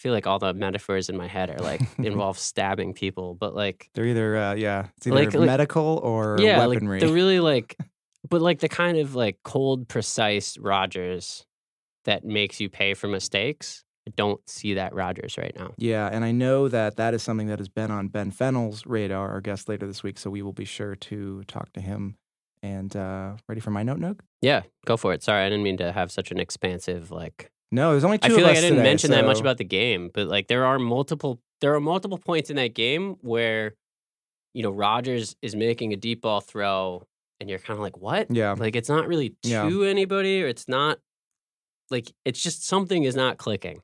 I 0.00 0.02
feel 0.02 0.14
like 0.14 0.26
all 0.26 0.38
the 0.38 0.54
metaphors 0.54 1.10
in 1.10 1.16
my 1.18 1.26
head 1.28 1.50
are 1.50 1.58
like 1.58 1.82
involve 1.98 2.38
stabbing 2.38 2.94
people, 2.94 3.34
but 3.34 3.54
like 3.54 3.90
They're 3.92 4.06
either 4.06 4.34
uh, 4.34 4.54
yeah, 4.54 4.86
it's 4.96 5.06
either 5.06 5.14
Like- 5.16 5.34
like- 5.34 5.46
medical 5.46 5.98
or 6.02 6.38
yeah, 6.40 6.66
weaponry. 6.66 7.00
like 7.00 7.06
the 7.06 7.12
really 7.14 7.38
like, 7.38 7.76
but 8.30 8.40
like 8.40 8.60
the 8.60 8.68
kind 8.70 8.96
of 8.96 9.14
like 9.14 9.38
cold, 9.44 9.88
precise 9.88 10.56
Rodgers 10.56 11.44
that 12.06 12.24
makes 12.24 12.60
you 12.60 12.70
pay 12.70 12.94
for 12.94 13.08
mistakes. 13.08 13.84
I 14.08 14.12
don't 14.16 14.40
see 14.48 14.72
that 14.74 14.94
Rodgers 14.94 15.36
right 15.36 15.52
now. 15.54 15.74
Yeah, 15.76 16.08
and 16.10 16.24
I 16.24 16.32
know 16.32 16.68
that 16.68 16.96
that 16.96 17.12
is 17.12 17.22
something 17.22 17.48
that 17.48 17.58
has 17.58 17.68
been 17.68 17.90
on 17.90 18.08
Ben 18.08 18.30
Fennell's 18.30 18.86
radar, 18.86 19.28
our 19.30 19.42
guest 19.42 19.68
later 19.68 19.86
this 19.86 20.02
week. 20.02 20.16
So 20.18 20.30
we 20.30 20.40
will 20.40 20.54
be 20.54 20.64
sure 20.64 20.96
to 20.96 21.42
talk 21.44 21.74
to 21.74 21.82
him. 21.82 22.16
And 22.62 22.96
uh, 22.96 23.34
ready 23.48 23.60
for 23.60 23.70
my 23.70 23.82
note, 23.82 23.98
Nook? 23.98 24.22
Yeah, 24.40 24.62
go 24.86 24.96
for 24.96 25.12
it. 25.12 25.22
Sorry, 25.22 25.44
I 25.44 25.50
didn't 25.50 25.62
mean 25.64 25.76
to 25.76 25.92
have 25.92 26.10
such 26.10 26.30
an 26.30 26.40
expansive 26.40 27.10
like. 27.10 27.50
No, 27.72 27.92
there's 27.92 28.04
only 28.04 28.18
two 28.18 28.26
I 28.32 28.36
feel 28.36 28.44
like 28.44 28.56
I 28.56 28.60
didn't 28.60 28.76
today, 28.78 28.82
mention 28.82 29.10
that 29.12 29.24
much 29.24 29.40
about 29.40 29.58
the 29.58 29.64
game, 29.64 30.10
but 30.12 30.26
like 30.26 30.48
there 30.48 30.64
are 30.64 30.78
multiple 30.78 31.40
there 31.60 31.74
are 31.74 31.80
multiple 31.80 32.18
points 32.18 32.48
in 32.50 32.56
that 32.56 32.74
game 32.74 33.16
where, 33.20 33.74
you 34.54 34.62
know, 34.62 34.70
Rodgers 34.70 35.36
is 35.42 35.54
making 35.54 35.92
a 35.92 35.96
deep 35.96 36.22
ball 36.22 36.40
throw, 36.40 37.06
and 37.38 37.50
you're 37.50 37.58
kind 37.58 37.76
of 37.76 37.82
like, 37.82 37.98
what? 37.98 38.30
Yeah, 38.30 38.54
Like 38.58 38.74
it's 38.76 38.88
not 38.88 39.06
really 39.06 39.30
to 39.42 39.48
Yeah. 39.48 39.86
anybody, 39.86 40.42
or 40.42 40.46
it's 40.48 40.66
not 40.68 40.98
like 41.90 42.10
it's 42.24 42.42
just 42.42 42.64
something 42.66 43.04
is 43.04 43.14
not 43.14 43.36
clicking. 43.38 43.82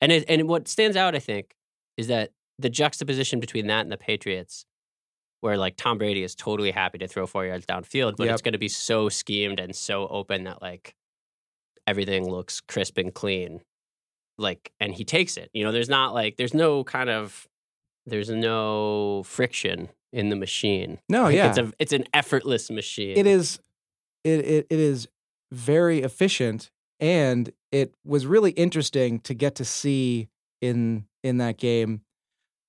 And 0.00 0.10
it, 0.12 0.24
and 0.28 0.48
what 0.48 0.66
stands 0.68 0.96
out, 0.96 1.14
I 1.14 1.18
think, 1.20 1.54
is 1.96 2.08
that 2.08 2.30
the 2.58 2.68
juxtaposition 2.68 3.40
between 3.40 3.68
that 3.68 3.80
and 3.82 3.92
the 3.92 3.96
Patriots, 3.96 4.66
where 5.40 5.56
like 5.56 5.76
Tom 5.76 5.96
Brady 5.98 6.22
is 6.24 6.34
totally 6.34 6.72
happy 6.72 6.98
to 6.98 7.06
throw 7.08 7.26
four 7.26 7.46
yards 7.46 7.64
downfield, 7.64 8.16
but 8.16 8.24
Yep. 8.24 8.32
it's 8.34 8.42
going 8.42 8.52
to 8.52 8.58
be 8.58 8.68
so 8.68 9.08
schemed 9.08 9.60
and 9.60 9.74
so 9.74 10.08
open 10.08 10.44
that 10.44 10.60
like 10.60 10.94
everything 11.86 12.28
looks 12.30 12.60
crisp 12.60 12.98
and 12.98 13.12
clean. 13.12 13.60
Like, 14.38 14.72
and 14.80 14.92
he 14.92 15.04
takes 15.04 15.36
it. 15.36 15.50
You 15.52 15.64
know, 15.64 15.72
there's 15.72 15.88
not 15.88 16.14
like 16.14 16.36
there's 16.36 16.54
no 16.54 16.84
kind 16.84 17.10
of 17.10 17.46
there's 18.06 18.30
no 18.30 19.22
friction 19.24 19.88
in 20.12 20.28
the 20.28 20.36
machine. 20.36 20.98
no, 21.08 21.24
Like, 21.24 21.36
yeah, 21.36 21.48
it's 21.48 21.58
a 21.58 21.72
it's 21.78 21.92
an 21.92 22.04
effortless 22.12 22.70
machine. 22.70 23.16
it 23.16 23.26
is. 23.26 23.58
It, 24.24 24.40
it 24.44 24.66
it 24.70 24.78
is 24.80 25.06
very 25.52 26.02
efficient, 26.02 26.70
and 26.98 27.50
it 27.70 27.94
was 28.04 28.26
really 28.26 28.52
interesting 28.52 29.20
to 29.20 29.34
get 29.34 29.54
to 29.56 29.64
see 29.64 30.28
in 30.60 31.04
in 31.22 31.38
that 31.38 31.58
game. 31.58 32.00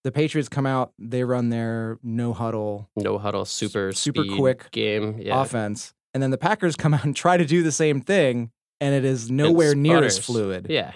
The 0.04 0.12
Patriots 0.12 0.50
come 0.50 0.68
out, 0.68 0.94
they 1.00 1.24
run 1.24 1.50
their 1.50 1.98
no 2.04 2.32
huddle 2.34 2.89
No 2.96 3.18
huddle, 3.18 3.46
super 3.46 3.92
super 3.92 4.24
quick 4.36 4.70
game. 4.72 5.18
Yeah. 5.18 5.42
offense, 5.42 5.94
and 6.13 6.22
then 6.22 6.30
the 6.32 6.38
Packers 6.38 6.75
come 6.75 6.94
out 6.94 7.06
and 7.06 7.16
try 7.16 7.38
to 7.38 7.46
do 7.46 7.63
the 7.63 7.72
same 7.72 8.01
thing, 8.01 8.51
and 8.82 8.94
it 8.96 9.05
is 9.05 9.29
nowhere 9.32 9.75
near 9.75 10.03
as 10.03 10.17
fluid. 10.17 10.67
Yeah. 10.70 10.89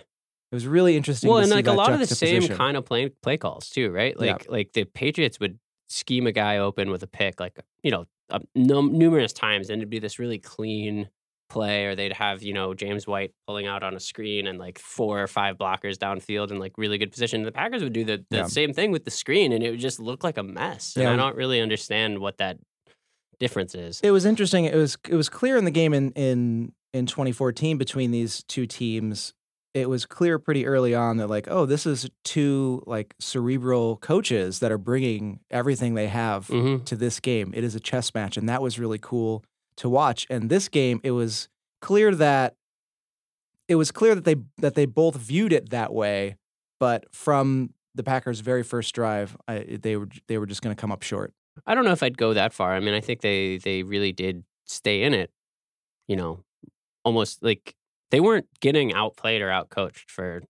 It 0.51 0.55
was 0.55 0.65
really 0.65 0.97
interesting. 0.97 1.29
Well, 1.29 1.37
to 1.39 1.43
and 1.43 1.51
like 1.51 1.67
a 1.67 1.73
lot 1.73 1.93
of 1.93 1.99
the 1.99 2.07
same 2.07 2.47
kind 2.47 2.75
of 2.75 2.83
play 2.85 3.09
play 3.09 3.37
calls 3.37 3.69
too, 3.69 3.91
right? 3.91 4.15
Yeah. 4.19 4.33
Like 4.33 4.49
like 4.49 4.73
the 4.73 4.85
Patriots 4.85 5.39
would 5.39 5.59
scheme 5.89 6.25
a 6.27 6.31
guy 6.31 6.57
open 6.57 6.89
with 6.89 7.03
a 7.03 7.07
pick, 7.07 7.39
like 7.39 7.59
you 7.83 7.91
know, 7.91 8.05
uh, 8.31 8.39
num- 8.55 8.97
numerous 8.97 9.31
times, 9.31 9.69
and 9.69 9.79
it'd 9.81 9.89
be 9.91 9.99
this 9.99 10.17
really 10.17 10.39
clean 10.39 11.07
play, 11.51 11.85
or 11.85 11.95
they'd 11.95 12.13
have 12.13 12.41
you 12.41 12.53
know 12.53 12.73
James 12.73 13.05
White 13.05 13.31
pulling 13.45 13.67
out 13.67 13.83
on 13.83 13.95
a 13.95 13.99
screen 13.99 14.47
and 14.47 14.57
like 14.57 14.79
four 14.79 15.21
or 15.21 15.27
five 15.27 15.57
blockers 15.57 15.97
downfield 15.97 16.49
in 16.49 16.57
like 16.57 16.77
really 16.79 16.97
good 16.97 17.11
position. 17.11 17.43
The 17.43 17.51
Packers 17.51 17.83
would 17.83 17.93
do 17.93 18.03
the, 18.03 18.25
the 18.31 18.37
Yeah. 18.37 18.45
same 18.47 18.73
thing 18.73 18.91
with 18.91 19.05
the 19.05 19.11
screen, 19.11 19.51
and 19.51 19.63
it 19.63 19.69
would 19.69 19.79
just 19.79 19.99
look 19.99 20.23
like 20.23 20.37
a 20.37 20.43
mess. 20.43 20.95
And 20.95 21.03
Yeah. 21.03 21.13
I 21.13 21.15
don't 21.15 21.35
really 21.35 21.61
understand 21.61 22.17
what 22.19 22.37
that 22.39 22.57
difference 23.39 23.75
is. 23.75 23.99
It 24.01 24.11
was 24.11 24.25
interesting. 24.25 24.65
It 24.65 24.75
was 24.75 24.97
it 25.07 25.15
was 25.15 25.29
clear 25.29 25.57
in 25.57 25.65
the 25.65 25.71
game 25.71 25.93
in 25.93 26.11
in 26.13 26.71
in 26.93 27.05
2014 27.05 27.77
between 27.77 28.11
these 28.11 28.43
two 28.43 28.65
teams. 28.65 29.33
It 29.75 29.87
was 29.87 30.05
clear 30.05 30.39
pretty 30.39 30.65
early 30.65 30.95
on 30.95 31.17
that 31.17 31.27
like, 31.27 31.47
oh, 31.49 31.65
this 31.67 31.85
is 31.85 32.09
two 32.23 32.81
like 32.87 33.13
cerebral 33.19 33.97
coaches 33.97 34.59
that 34.59 34.71
are 34.71 34.79
bringing 34.79 35.41
everything 35.51 35.93
they 35.93 36.07
have 36.07 36.47
hmm 36.47 36.77
to 36.85 36.95
this 36.95 37.19
game. 37.19 37.53
It 37.55 37.63
is 37.63 37.75
a 37.75 37.79
chess 37.79 38.13
match, 38.15 38.35
and 38.35 38.49
that 38.49 38.61
was 38.61 38.79
really 38.79 38.97
cool 38.99 39.43
to 39.77 39.87
watch. 39.87 40.25
And 40.29 40.49
this 40.49 40.69
game, 40.69 40.99
it 41.03 41.11
was 41.11 41.49
clear 41.81 42.15
that 42.15 42.55
it 43.67 43.75
was 43.75 43.91
clear 43.91 44.15
that 44.15 44.25
they 44.25 44.35
that 44.57 44.73
they 44.73 44.85
both 44.87 45.15
viewed 45.15 45.53
it 45.53 45.69
that 45.69 45.93
way, 45.93 46.35
but 46.79 47.05
from 47.13 47.73
the 47.93 48.03
Packers' 48.03 48.39
very 48.39 48.63
first 48.63 48.95
drive, 48.95 49.37
I, 49.47 49.77
they 49.81 49.95
were 49.97 50.09
they 50.27 50.37
were 50.37 50.47
just 50.47 50.61
going 50.61 50.75
to 50.75 50.79
come 50.79 50.91
up 50.91 51.03
short. 51.03 51.33
I 51.67 51.75
don't 51.75 51.85
know 51.85 51.91
if 51.91 52.01
I'd 52.01 52.17
go 52.17 52.33
that 52.33 52.53
far. 52.53 52.73
I 52.73 52.79
mean, 52.79 52.93
I 52.93 53.01
think 53.01 53.21
they 53.21 53.57
they 53.57 53.83
really 53.83 54.11
did 54.11 54.43
stay 54.65 55.03
in 55.03 55.13
it. 55.13 55.29
You 56.07 56.15
know, 56.15 56.43
almost 57.03 57.43
like 57.43 57.75
they 58.11 58.19
weren't 58.19 58.47
getting 58.59 58.93
outplayed 58.93 59.41
or 59.41 59.49
outcoached 59.49 60.09
for 60.09 60.41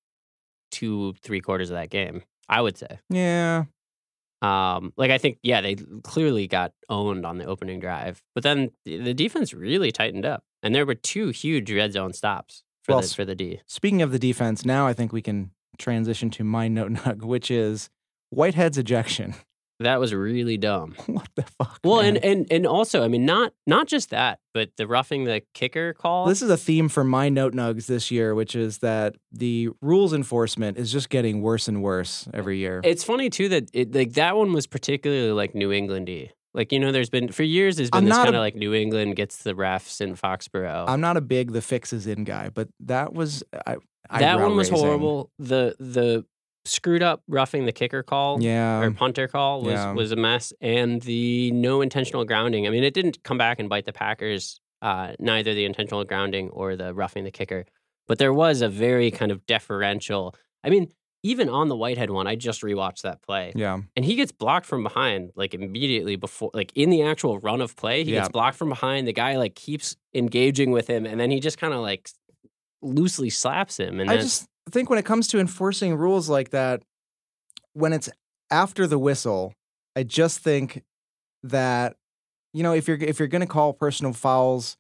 two 0.72 1.14
three 1.22 1.42
quarters 1.42 1.70
of 1.70 1.76
that 1.76 1.90
game. 1.90 2.24
I 2.48 2.62
would 2.62 2.78
say. 2.78 3.00
Yeah, 3.10 3.66
Um, 4.42 4.94
like 4.98 5.12
I 5.12 5.18
think, 5.20 5.38
yeah, 5.44 5.62
they 5.62 5.76
clearly 6.04 6.48
got 6.48 6.72
owned 6.88 7.26
on 7.26 7.38
the 7.38 7.46
opening 7.46 7.80
drive, 7.80 8.24
but 8.34 8.44
then 8.44 8.72
the 8.86 9.14
defense 9.14 9.54
really 9.54 9.92
tightened 9.92 10.26
up, 10.26 10.44
and 10.64 10.74
there 10.74 10.86
were 10.86 10.96
two 10.96 11.30
huge 11.30 11.72
red 11.72 11.92
zone 11.94 12.14
stops 12.14 12.64
for 12.84 12.94
Well, 12.94 13.02
the 13.02 13.08
for 13.10 13.26
the 13.26 13.36
D. 13.36 13.62
Speaking 13.68 14.02
of 14.02 14.12
the 14.12 14.18
defense, 14.20 14.66
now 14.66 14.88
I 14.88 14.94
think 14.94 15.12
we 15.14 15.22
can 15.22 15.52
transition 15.78 16.30
to 16.32 16.44
my 16.44 16.68
note 16.68 16.92
nug, 16.94 17.22
which 17.24 17.52
is 17.52 17.90
Whitehead's 18.32 18.78
ejection. 18.78 19.36
That 19.82 20.00
was 20.00 20.14
really 20.14 20.58
dumb. 20.58 20.96
what 21.06 21.30
the 21.36 21.44
fuck? 21.44 21.80
Well, 21.84 22.02
man? 22.02 22.18
and 22.18 22.26
and 22.26 22.48
and 22.52 22.68
also, 22.68 23.04
I 23.04 23.08
mean, 23.08 23.26
not 23.26 23.54
not 23.66 23.88
just 23.88 24.10
that, 24.10 24.40
but 24.54 24.72
the 24.76 24.86
roughing 24.86 25.24
the 25.24 25.42
kicker 25.54 25.94
call. 25.94 26.26
This 26.26 26.42
is 26.42 26.50
a 26.50 26.58
theme 26.58 26.90
for 26.90 27.04
my 27.04 27.30
note 27.30 27.54
nugs 27.54 27.86
this 27.86 28.12
year, 28.12 28.36
which 28.36 28.56
is 28.56 28.80
that 28.80 29.16
the 29.32 29.70
rules 29.82 30.14
enforcement 30.14 30.78
is 30.78 30.92
just 30.92 31.10
getting 31.10 31.42
worse 31.42 31.68
and 31.70 31.82
worse 31.82 32.28
every 32.34 32.58
year. 32.58 32.82
It's 32.84 33.06
funny 33.06 33.30
too 33.30 33.48
that 33.50 33.70
it 33.74 33.96
like 33.96 34.14
that 34.14 34.36
one 34.36 34.52
was 34.52 34.68
particularly 34.68 35.32
like 35.32 35.56
New 35.56 35.70
Englandy. 35.70 36.32
Like 36.54 36.74
you 36.74 36.80
know, 36.80 36.92
there's 36.92 37.10
been 37.10 37.32
for 37.32 37.44
years 37.44 37.78
there's 37.78 37.90
been 37.90 38.00
I'm 38.00 38.06
this 38.10 38.18
kind 38.18 38.36
of 38.36 38.42
like 38.42 38.56
New 38.56 38.74
England 38.74 39.16
gets 39.16 39.44
the 39.44 39.54
refs 39.54 40.02
in 40.02 40.16
Foxborough. 40.16 40.86
I'm 40.90 41.00
not 41.00 41.16
a 41.16 41.22
big 41.22 41.54
the 41.54 41.62
fixes 41.62 42.06
in 42.06 42.26
guy, 42.26 42.50
but 42.50 42.68
that 42.82 43.14
was 43.14 43.44
I, 43.66 43.78
that 44.20 44.40
one 44.40 44.56
was 44.56 44.70
horrible. 44.70 45.32
The 45.38 45.76
the 45.80 46.26
screwed 46.70 47.02
up 47.04 47.22
roughing 47.28 47.66
the 47.66 47.72
kicker 47.72 48.04
call 48.04 48.42
Yeah, 48.42 48.80
or 48.82 48.92
punter 48.92 49.28
call 49.28 49.62
was 49.62 49.74
yeah. 49.74 49.92
was 49.94 50.12
a 50.12 50.16
mess, 50.16 50.54
and 50.62 51.02
the 51.02 51.52
no 51.52 51.82
intentional 51.82 52.24
grounding. 52.26 52.68
I 52.68 52.70
mean, 52.70 52.84
it 52.84 52.94
didn't 52.94 53.24
come 53.24 53.38
back 53.38 53.60
and 53.60 53.68
bite 53.70 53.86
the 53.86 53.94
Packers. 53.94 54.60
Uh, 54.82 55.14
neither 55.20 55.54
the 55.54 55.66
intentional 55.66 56.06
grounding 56.06 56.50
or 56.52 56.78
the 56.78 56.94
roughing 56.94 57.26
the 57.26 57.32
kicker, 57.32 57.66
but 58.08 58.18
there 58.18 58.32
was 58.34 58.62
a 58.62 58.70
very 58.70 59.12
kind 59.12 59.30
of 59.30 59.46
deferential. 59.46 60.34
I 60.64 60.70
mean, 60.70 60.88
even 61.22 61.50
on 61.50 61.68
the 61.68 61.76
Whitehead 61.76 62.10
one, 62.12 62.28
I 62.28 62.36
just 62.38 62.62
rewatched 62.62 63.02
that 63.02 63.22
play. 63.22 63.52
yeah, 63.56 63.78
and 63.98 64.06
he 64.06 64.16
gets 64.16 64.32
blocked 64.32 64.66
from 64.66 64.84
behind 64.84 65.32
like 65.36 65.54
immediately 65.54 66.16
before 66.16 66.50
like 66.54 66.72
in 66.76 66.90
the 66.92 67.02
actual 67.02 67.40
run 67.40 67.60
of 67.60 67.76
play 67.76 68.06
he 68.06 68.14
Yeah. 68.14 68.20
gets 68.20 68.30
blocked 68.30 68.56
from 68.56 68.70
behind 68.70 69.06
the 69.06 69.12
guy 69.12 69.36
like 69.38 69.54
keeps 69.56 69.98
engaging 70.16 70.72
with 70.72 70.88
him 70.88 71.06
and 71.06 71.20
then 71.20 71.30
he 71.30 71.42
just 71.42 71.58
kind 71.58 71.74
of 71.74 71.82
like 71.82 72.10
loosely 72.82 73.30
slaps 73.30 73.78
him 73.78 74.00
and 74.00 74.10
I 74.10 74.16
then 74.16 74.24
just 74.24 74.48
think 74.70 74.90
when 74.90 75.00
it 75.00 75.06
comes 75.06 75.28
to 75.30 75.40
enforcing 75.40 75.96
rules 75.96 76.30
like 76.30 76.50
that, 76.52 76.84
when 77.74 77.94
it's 77.94 78.10
after 78.52 78.88
the 78.88 79.00
whistle, 79.00 79.54
I 79.96 80.04
just 80.04 80.40
think 80.40 80.84
that 81.44 81.96
you 82.54 82.64
know 82.64 82.74
if 82.74 82.88
you're 82.88 82.98
if 82.98 83.20
you're 83.20 83.28
going 83.28 83.42
to 83.42 83.48
call 83.48 83.74
personal 83.74 84.14
fouls 84.14 84.78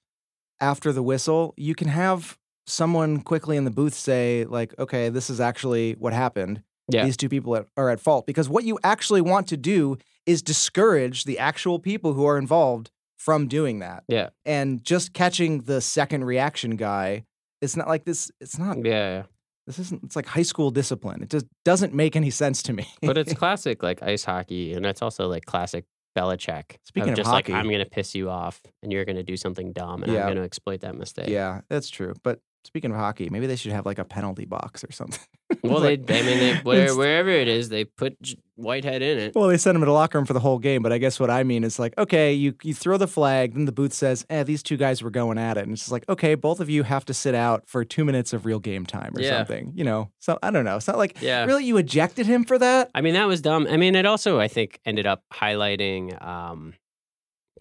after 0.60 0.91
the 0.91 1.03
whistle, 1.03 1.53
you 1.58 1.75
can 1.75 1.88
have 1.88 2.38
someone 2.67 3.22
quickly 3.22 3.58
in 3.58 3.65
the 3.65 3.72
booth 3.72 3.93
say 3.93 4.46
like, 4.46 4.74
"Okay, 4.79 5.10
this 5.10 5.29
is 5.29 5.39
actually 5.39 5.93
what 5.93 6.13
happened. 6.13 6.63
Yeah. 6.91 7.05
These 7.05 7.17
two 7.17 7.29
people 7.29 7.65
are 7.77 7.89
at 7.89 8.00
fault." 8.00 8.25
Because 8.25 8.50
what 8.50 8.63
you 8.63 8.79
actually 8.84 9.22
want 9.22 9.48
to 9.48 9.58
do 9.58 9.98
is 10.25 10.41
discourage 10.41 11.24
the 11.24 11.39
actual 11.39 11.79
people 11.79 12.13
who 12.13 12.25
are 12.25 12.38
involved 12.38 12.91
from 13.17 13.48
doing 13.48 13.79
that. 13.79 14.03
Yeah. 14.08 14.29
And 14.46 14.84
just 14.84 15.13
catching 15.13 15.62
the 15.62 15.81
second 15.81 16.24
reaction 16.24 16.75
guy, 16.75 17.25
it's 17.62 17.75
not 17.75 17.88
like 17.88 18.05
this. 18.05 18.31
It's 18.39 18.58
not 18.58 18.77
yeah, 18.86 19.17
yeah. 19.17 19.24
This 19.70 19.78
isn't 19.80 20.04
it's 20.04 20.16
like 20.16 20.26
high 20.26 20.42
school 20.52 20.72
discipline 20.72 21.22
it 21.22 21.30
just 21.30 21.46
doesn't 21.64 21.94
make 21.94 22.16
any 22.16 22.32
sense 22.32 22.64
to 22.64 22.74
me 22.74 22.88
but 23.04 23.18
it's 23.18 23.34
classic 23.42 23.84
like 23.84 24.02
ice 24.04 24.24
hockey 24.24 24.74
and 24.74 24.86
it's 24.86 25.02
also 25.02 25.28
like 25.28 25.46
classic 25.46 25.86
Belichick. 26.18 26.78
Speaking 26.86 27.12
of 27.12 27.16
just 27.16 27.30
hockey- 27.30 27.54
like 27.54 27.60
I'm 27.64 27.70
gonna 27.70 27.86
piss 27.86 28.16
you 28.16 28.32
off 28.32 28.60
and 28.82 28.92
you're 28.92 29.06
gonna 29.06 29.24
do 29.24 29.38
something 29.38 29.72
dumb 29.74 30.02
and 30.04 30.12
Yeah. 30.12 30.24
I'm 30.24 30.30
gonna 30.34 30.42
exploit 30.44 30.82
that 30.82 30.96
mistake. 30.96 31.30
yeah 31.30 31.62
that's 31.70 31.88
true 31.90 32.14
but 32.24 32.40
speaking 32.66 32.92
of 32.92 32.98
hockey 32.98 33.30
maybe 33.30 33.48
they 33.48 33.56
should 33.56 33.72
have 33.72 33.86
like 33.86 34.00
a 34.00 34.06
penalty 34.06 34.46
box 34.46 34.84
or 34.84 34.92
something 34.92 35.20
Well, 35.63 35.80
Like, 35.82 36.06
they, 36.06 36.20
I 36.20 36.24
mean, 36.24 36.39
they, 36.39 36.54
where, 36.62 36.96
wherever 36.96 37.30
it 37.32 37.48
is, 37.48 37.70
they 37.70 37.84
put 37.84 38.16
Whitehead 38.56 39.01
in 39.01 39.18
it. 39.18 39.36
well 39.36 39.48
they 39.48 39.58
send 39.58 39.75
him 39.75 39.82
to 39.82 39.86
the 39.88 39.92
locker 39.92 40.18
room 40.18 40.25
for 40.25 40.34
the 40.34 40.39
whole 40.39 40.60
game 40.60 40.84
but 40.84 40.92
i 40.92 40.98
guess 40.98 41.20
what 41.20 41.30
i 41.30 41.44
mean 41.44 41.63
is 41.63 41.80
like 41.80 41.98
okay 41.98 42.34
you, 42.34 42.54
you 42.62 42.74
throw 42.74 42.98
the 42.98 43.08
flag 43.08 43.54
then 43.54 43.66
the 43.66 43.72
booth 43.72 43.94
says 43.94 44.25
eh 44.30 44.44
these 44.44 44.62
two 44.62 44.78
guys 44.78 45.01
were 45.01 45.10
going 45.10 45.38
at 45.38 45.58
it 45.58 45.63
and 45.63 45.72
it's 45.72 45.82
just 45.82 45.92
like 45.92 46.08
okay 46.10 46.36
both 46.36 46.60
of 46.60 46.70
you 46.70 46.84
have 46.84 47.06
to 47.06 47.13
sit 47.13 47.34
out 47.34 47.63
for 47.68 47.84
two 47.86 48.04
minutes 48.06 48.34
of 48.34 48.46
real 48.46 48.60
game 48.60 48.86
time 48.86 49.13
or 49.16 49.22
Yeah. 49.22 49.30
something 49.38 49.72
you 49.75 49.84
know 49.86 50.12
so 50.20 50.38
i 50.44 50.51
don't 50.51 50.66
know 50.66 50.75
it's 50.75 50.88
not 50.88 50.98
like 50.98 51.20
Yeah. 51.22 51.46
really 51.46 51.66
you 51.66 51.78
ejected 51.78 52.25
him 52.25 52.44
for 52.44 52.58
that 52.60 52.92
I 52.94 53.01
mean, 53.01 53.13
that 53.13 53.28
was 53.28 53.42
dumb. 53.42 53.66
I 53.70 53.78
mean, 53.78 53.96
it 53.96 54.06
also, 54.06 54.39
I 54.39 54.48
think, 54.50 54.80
ended 54.86 55.06
up 55.08 55.24
highlighting 55.34 56.22
um, 56.25 56.74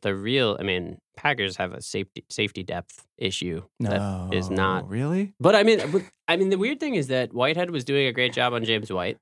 the 0.02 0.14
real. 0.14 0.56
I 0.58 0.62
mean, 0.64 0.98
Packers 1.18 1.56
have 1.56 1.72
a 1.72 1.82
safety 1.82 2.24
safety 2.30 2.62
depth 2.62 3.04
issue 3.18 3.62
that 3.80 4.32
is 4.32 4.50
not. 4.50 4.88
really 4.88 5.32
But 5.40 5.54
I 5.56 5.62
mean, 5.64 5.80
I 6.28 6.36
mean, 6.36 6.50
the 6.50 6.58
weird 6.58 6.78
thing 6.80 6.94
is 6.94 7.08
that 7.08 7.32
Whitehead 7.34 7.70
was 7.70 7.84
doing 7.84 8.06
a 8.06 8.12
great 8.12 8.32
job 8.32 8.52
on 8.52 8.64
James 8.64 8.92
White, 8.92 9.18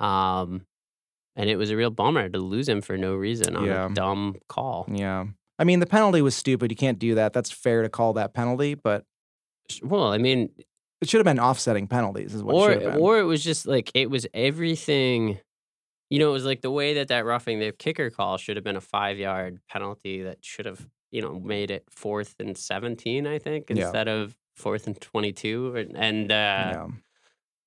um, 0.00 0.64
and 1.36 1.50
it 1.50 1.56
was 1.56 1.70
a 1.70 1.76
real 1.76 1.90
bummer 1.90 2.28
to 2.28 2.38
lose 2.38 2.68
him 2.68 2.80
for 2.82 2.96
no 2.96 3.14
reason 3.16 3.56
on 3.56 3.64
Yeah. 3.64 3.86
a 3.90 3.94
dumb 3.94 4.36
call. 4.48 4.86
yeah 4.90 5.24
i 5.58 5.64
mean 5.64 5.80
the 5.80 5.86
penalty 5.86 6.20
was 6.22 6.34
stupid 6.36 6.70
you 6.70 6.76
can't 6.76 6.98
do 6.98 7.14
that 7.16 7.32
that's 7.32 7.50
fair 7.50 7.82
to 7.82 7.88
call 7.88 8.12
that 8.14 8.34
penalty 8.34 8.74
but 8.74 9.04
Well, 9.82 10.12
I 10.12 10.18
mean, 10.18 10.50
It 11.00 11.08
should 11.08 11.18
have 11.18 11.24
been 11.24 11.40
offsetting 11.40 11.86
penalties, 11.88 12.34
is 12.34 12.42
what 12.42 12.54
or 12.54 12.76
been. 12.78 12.98
or 12.98 13.18
it 13.18 13.24
was 13.24 13.42
just 13.42 13.66
like 13.66 13.90
it 13.94 14.08
was 14.10 14.26
everything. 14.34 15.38
You 16.10 16.18
know, 16.20 16.28
it 16.30 16.32
was 16.32 16.44
like 16.44 16.60
the 16.60 16.70
way 16.70 16.94
that 16.94 17.08
that 17.08 17.24
roughing 17.24 17.58
the 17.58 17.72
kicker 17.72 18.08
call 18.10 18.36
should 18.36 18.56
have 18.56 18.64
been 18.64 18.76
a 18.76 18.80
five 18.80 19.18
yard 19.18 19.58
penalty 19.68 20.22
that 20.22 20.38
should 20.44 20.66
have 20.66 20.86
you 21.14 21.22
know 21.22 21.38
made 21.38 21.70
it 21.70 21.84
fourth 21.88 22.34
and 22.40 22.58
seventeen, 22.58 23.24
I 23.24 23.38
think, 23.38 23.70
Yeah. 23.70 23.84
instead 23.84 24.08
of 24.08 24.36
fourth 24.56 24.88
and 24.88 25.00
twenty 25.00 25.32
two, 25.32 25.86
and 25.94 26.32
uh, 26.32 26.34
yeah. 26.34 26.86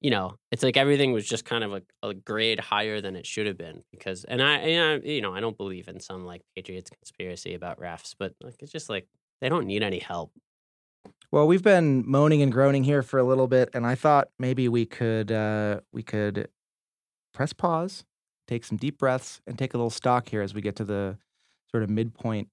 you 0.01 0.11
know, 0.11 0.35
it's 0.51 0.63
like 0.63 0.75
everything 0.75 1.13
was 1.13 1.25
just 1.25 1.45
kind 1.45 1.63
of 1.63 1.71
a, 1.73 1.81
a 2.03 2.13
grade 2.13 2.59
higher 2.59 2.99
than 2.99 3.15
it 3.15 3.25
should 3.25 3.47
have 3.47 3.57
been 3.57 3.83
because, 3.91 4.25
and 4.25 4.41
I, 4.43 4.57
and 4.57 5.03
I, 5.03 5.07
you 5.07 5.21
know, 5.21 5.33
I 5.33 5.39
don't 5.39 5.55
believe 5.55 5.87
in 5.87 6.01
some 6.01 6.25
like 6.25 6.41
Patriots 6.55 6.89
conspiracy 6.89 7.53
about 7.53 7.79
refs, 7.79 8.13
but 8.19 8.33
like 8.43 8.61
it's 8.61 8.71
just 8.71 8.89
like 8.89 9.07
they 9.39 9.47
don't 9.47 9.65
need 9.65 9.81
any 9.81 9.99
help. 9.99 10.33
Well, 11.31 11.47
we've 11.47 11.63
been 11.63 12.03
moaning 12.05 12.41
and 12.41 12.51
groaning 12.51 12.83
here 12.83 13.01
for 13.01 13.17
a 13.17 13.23
little 13.23 13.47
bit, 13.47 13.69
and 13.73 13.85
I 13.87 13.95
thought 13.95 14.27
maybe 14.37 14.67
we 14.67 14.85
could 14.85 15.31
uh, 15.31 15.79
we 15.93 16.03
could 16.03 16.49
press 17.33 17.53
pause, 17.53 18.03
take 18.45 18.65
some 18.65 18.77
deep 18.77 18.97
breaths, 18.97 19.39
and 19.47 19.57
take 19.57 19.73
a 19.73 19.77
little 19.77 19.89
stock 19.89 20.27
here 20.27 20.41
as 20.41 20.53
we 20.53 20.59
get 20.59 20.75
to 20.75 20.83
the 20.83 21.17
sort 21.71 21.83
of 21.83 21.89
midpoint 21.89 22.49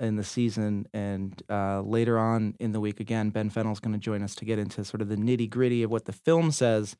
in 0.00 0.16
the 0.16 0.24
season. 0.24 0.86
And 0.92 1.40
uh, 1.48 1.82
later 1.82 2.18
on 2.18 2.54
in 2.60 2.72
the 2.72 2.80
week, 2.80 3.00
again, 3.00 3.30
Ben 3.30 3.50
Fennell's 3.50 3.80
going 3.80 3.94
to 3.94 3.98
join 4.00 4.22
us 4.22 4.34
to 4.36 4.44
get 4.44 4.58
into 4.58 4.84
sort 4.84 5.00
of 5.00 5.08
the 5.08 5.16
nitty 5.16 5.48
gritty 5.48 5.82
of 5.82 5.90
what 5.90 6.04
the 6.04 6.12
film 6.12 6.50
says 6.50 6.96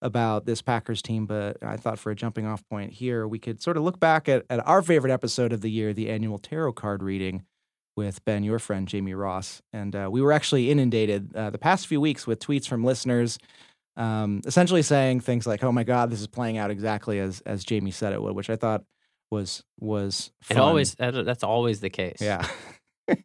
about 0.00 0.46
this 0.46 0.62
Packers 0.62 1.02
team. 1.02 1.26
But 1.26 1.62
I 1.62 1.76
thought 1.76 1.98
for 1.98 2.10
a 2.10 2.14
jumping 2.14 2.46
off 2.46 2.66
point 2.68 2.92
here, 2.92 3.26
we 3.26 3.38
could 3.38 3.60
sort 3.60 3.76
of 3.76 3.82
look 3.82 4.00
back 4.00 4.28
at, 4.28 4.44
at 4.48 4.66
our 4.66 4.82
favorite 4.82 5.12
episode 5.12 5.52
of 5.52 5.60
the 5.60 5.70
year, 5.70 5.92
the 5.92 6.10
annual 6.10 6.38
tarot 6.38 6.72
card 6.72 7.02
reading 7.02 7.44
with 7.96 8.24
Ben, 8.24 8.44
your 8.44 8.60
friend, 8.60 8.86
Jamie 8.86 9.14
Ross. 9.14 9.60
And 9.72 9.94
uh, 9.94 10.08
we 10.10 10.22
were 10.22 10.32
actually 10.32 10.70
inundated 10.70 11.34
uh, 11.34 11.50
the 11.50 11.58
past 11.58 11.86
few 11.86 12.00
weeks 12.00 12.26
with 12.26 12.38
tweets 12.38 12.68
from 12.68 12.84
listeners. 12.84 13.38
Um, 13.96 14.42
essentially 14.46 14.82
saying 14.82 15.20
things 15.20 15.44
like, 15.44 15.64
"Oh 15.64 15.72
my 15.72 15.82
God, 15.82 16.08
this 16.08 16.20
is 16.20 16.28
playing 16.28 16.56
out 16.56 16.70
exactly 16.70 17.18
as 17.18 17.40
as 17.40 17.64
Jamie 17.64 17.90
said 17.90 18.12
it 18.12 18.22
would," 18.22 18.36
which 18.36 18.48
I 18.48 18.54
thought 18.54 18.84
was 19.30 19.62
was 19.78 20.30
fun. 20.42 20.56
It 20.56 20.60
always 20.60 20.94
that's 20.94 21.44
always 21.44 21.80
the 21.80 21.90
case. 21.90 22.18
yeah. 22.20 22.46
I 23.08 23.16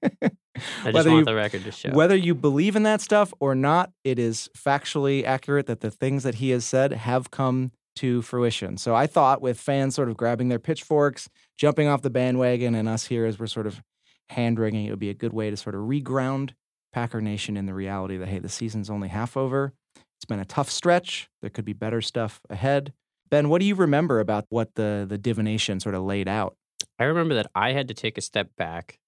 just 0.85 0.93
Whether 0.93 1.09
want 1.09 1.19
you- 1.19 1.25
the 1.25 1.35
record 1.35 1.63
to 1.63 1.71
show. 1.71 1.89
Whether 1.91 2.15
you 2.15 2.35
believe 2.35 2.75
in 2.75 2.83
that 2.83 3.01
stuff 3.01 3.33
or 3.39 3.55
not, 3.55 3.91
it 4.03 4.19
is 4.19 4.49
factually 4.57 5.23
accurate 5.23 5.65
that 5.65 5.81
the 5.81 5.91
things 5.91 6.23
that 6.23 6.35
he 6.35 6.51
has 6.51 6.63
said 6.63 6.93
have 6.93 7.31
come 7.31 7.71
to 7.97 8.21
fruition. 8.21 8.77
So 8.77 8.95
I 8.95 9.07
thought 9.07 9.41
with 9.41 9.59
fans 9.59 9.95
sort 9.95 10.09
of 10.09 10.17
grabbing 10.17 10.47
their 10.49 10.59
pitchforks, 10.59 11.29
jumping 11.57 11.87
off 11.87 12.01
the 12.01 12.09
bandwagon, 12.09 12.75
and 12.75 12.87
us 12.87 13.05
here 13.07 13.25
as 13.25 13.39
we're 13.39 13.47
sort 13.47 13.67
of 13.67 13.81
hand 14.29 14.57
wringing, 14.57 14.85
it 14.85 14.89
would 14.89 14.99
be 14.99 15.09
a 15.09 15.13
good 15.15 15.33
way 15.33 15.49
to 15.49 15.57
sort 15.57 15.75
of 15.75 15.81
reground 15.81 16.51
Packer 16.91 17.21
Nation 17.21 17.57
in 17.57 17.65
the 17.65 17.73
reality 17.73 18.17
that, 18.17 18.29
hey, 18.29 18.39
the 18.39 18.49
season's 18.49 18.89
only 18.89 19.09
half 19.09 19.35
over. 19.37 19.73
It's 19.95 20.25
been 20.27 20.39
a 20.39 20.45
tough 20.45 20.69
stretch. 20.71 21.29
There 21.41 21.49
could 21.49 21.65
be 21.65 21.73
better 21.73 22.01
stuff 22.01 22.39
ahead. 22.49 22.93
Ben, 23.33 23.49
what 23.49 23.61
do 23.61 23.65
you 23.65 23.73
remember 23.73 24.19
about 24.19 24.45
what 24.49 24.75
the, 24.75 25.07
the 25.09 25.17
divination 25.17 25.79
sort 25.79 25.95
of 25.95 26.03
laid 26.03 26.27
out? 26.27 26.55
I 26.99 27.05
remember 27.05 27.33
that 27.33 27.47
I 27.55 27.71
had 27.71 27.87
to 27.87 27.95
take 27.95 28.19
a 28.19 28.21
step 28.21 28.49
back, 28.59 28.99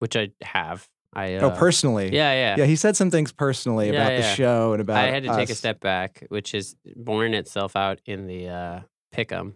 which 0.00 0.16
I 0.16 0.30
have. 0.42 0.88
I 1.12 1.36
uh, 1.36 1.42
oh, 1.42 1.50
personally. 1.56 2.12
Yeah, 2.12 2.32
yeah. 2.32 2.56
Yeah, 2.58 2.64
he 2.64 2.74
said 2.74 2.96
some 2.96 3.12
things 3.12 3.30
personally 3.30 3.92
Yeah, 3.92 4.08
about 4.08 4.16
the 4.16 4.34
show 4.34 4.72
and 4.72 4.80
about 4.80 4.96
I 4.96 5.12
had 5.12 5.22
to 5.22 5.28
take 5.36 5.50
a 5.50 5.54
step 5.54 5.78
back, 5.78 6.26
which 6.30 6.52
is 6.52 6.74
borne 6.96 7.32
itself 7.32 7.76
out 7.76 8.00
in 8.06 8.26
the 8.26 8.48
uh, 8.48 8.80
pick'em. 9.14 9.52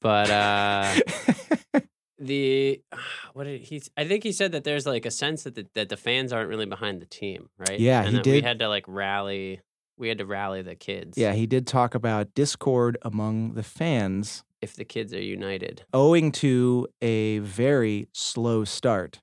But 0.00 0.30
uh, 0.30 0.94
the 2.18 2.80
what 3.34 3.44
did 3.44 3.60
he? 3.60 3.82
I 3.94 4.06
think 4.06 4.22
he 4.24 4.32
said 4.32 4.52
that 4.52 4.64
there's 4.64 4.86
like 4.86 5.04
a 5.04 5.10
sense 5.10 5.42
that 5.42 5.54
the, 5.54 5.66
that 5.74 5.90
the 5.90 5.98
fans 5.98 6.32
aren't 6.32 6.48
really 6.48 6.64
behind 6.64 7.02
the 7.02 7.06
team, 7.06 7.50
right? 7.58 7.78
Yeah, 7.78 8.04
and 8.04 8.08
he 8.08 8.16
that 8.16 8.26
We 8.26 8.40
had 8.40 8.60
to 8.60 8.68
like 8.68 8.84
rally. 8.88 9.60
We 9.96 10.08
had 10.08 10.18
to 10.18 10.26
rally 10.26 10.62
the 10.62 10.74
kids. 10.74 11.16
Yeah, 11.16 11.32
he 11.32 11.46
did 11.46 11.66
talk 11.66 11.94
about 11.94 12.34
discord 12.34 12.98
among 13.02 13.54
the 13.54 13.62
fans 13.62 14.44
if 14.60 14.74
the 14.74 14.84
kids 14.84 15.12
are 15.12 15.22
united. 15.22 15.84
owing 15.92 16.32
to 16.32 16.88
a 17.02 17.38
very 17.40 18.08
slow 18.12 18.64
start 18.64 19.20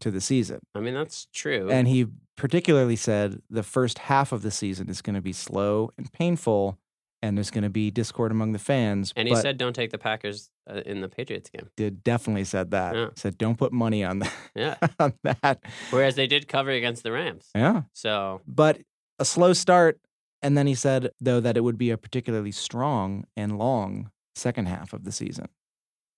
to 0.00 0.10
the 0.10 0.20
season. 0.20 0.60
I 0.74 0.80
mean, 0.80 0.94
that's 0.94 1.26
true. 1.32 1.70
And 1.70 1.88
he 1.88 2.06
particularly 2.36 2.96
said 2.96 3.40
the 3.48 3.62
first 3.62 3.98
half 4.00 4.32
of 4.32 4.42
the 4.42 4.50
season 4.50 4.88
is 4.88 5.00
going 5.02 5.14
to 5.14 5.22
be 5.22 5.32
slow 5.32 5.90
and 5.96 6.12
painful, 6.12 6.78
and 7.22 7.36
there's 7.38 7.50
going 7.50 7.64
to 7.64 7.70
be 7.70 7.90
discord 7.90 8.30
among 8.30 8.52
the 8.52 8.58
fans. 8.58 9.12
and 9.16 9.26
he 9.26 9.34
but 9.34 9.40
said, 9.40 9.56
"Don't 9.56 9.72
take 9.72 9.90
the 9.90 9.98
Packers 9.98 10.50
uh, 10.68 10.82
in 10.84 11.00
the 11.00 11.08
Patriots 11.08 11.48
game." 11.48 11.70
did 11.76 12.04
definitely 12.04 12.44
said 12.44 12.70
that. 12.72 12.94
Yeah. 12.94 13.08
Said 13.16 13.38
don't 13.38 13.56
put 13.56 13.72
money 13.72 14.04
on 14.04 14.18
that. 14.18 14.34
Yeah. 14.54 14.76
on 14.98 15.14
that. 15.22 15.62
Whereas 15.90 16.16
they 16.16 16.26
did 16.26 16.46
cover 16.48 16.70
against 16.70 17.02
the 17.02 17.12
Rams. 17.12 17.48
Yeah. 17.54 17.82
So 17.94 18.42
But 18.46 18.82
a 19.18 19.24
slow 19.24 19.52
start. 19.52 19.98
And 20.42 20.58
then 20.58 20.66
he 20.66 20.74
said, 20.74 21.10
though, 21.20 21.40
that 21.40 21.56
it 21.56 21.62
would 21.62 21.78
be 21.78 21.90
a 21.90 21.96
particularly 21.96 22.52
strong 22.52 23.24
and 23.36 23.58
long 23.58 24.10
second 24.34 24.66
half 24.66 24.92
of 24.92 25.04
the 25.04 25.12
season. 25.12 25.48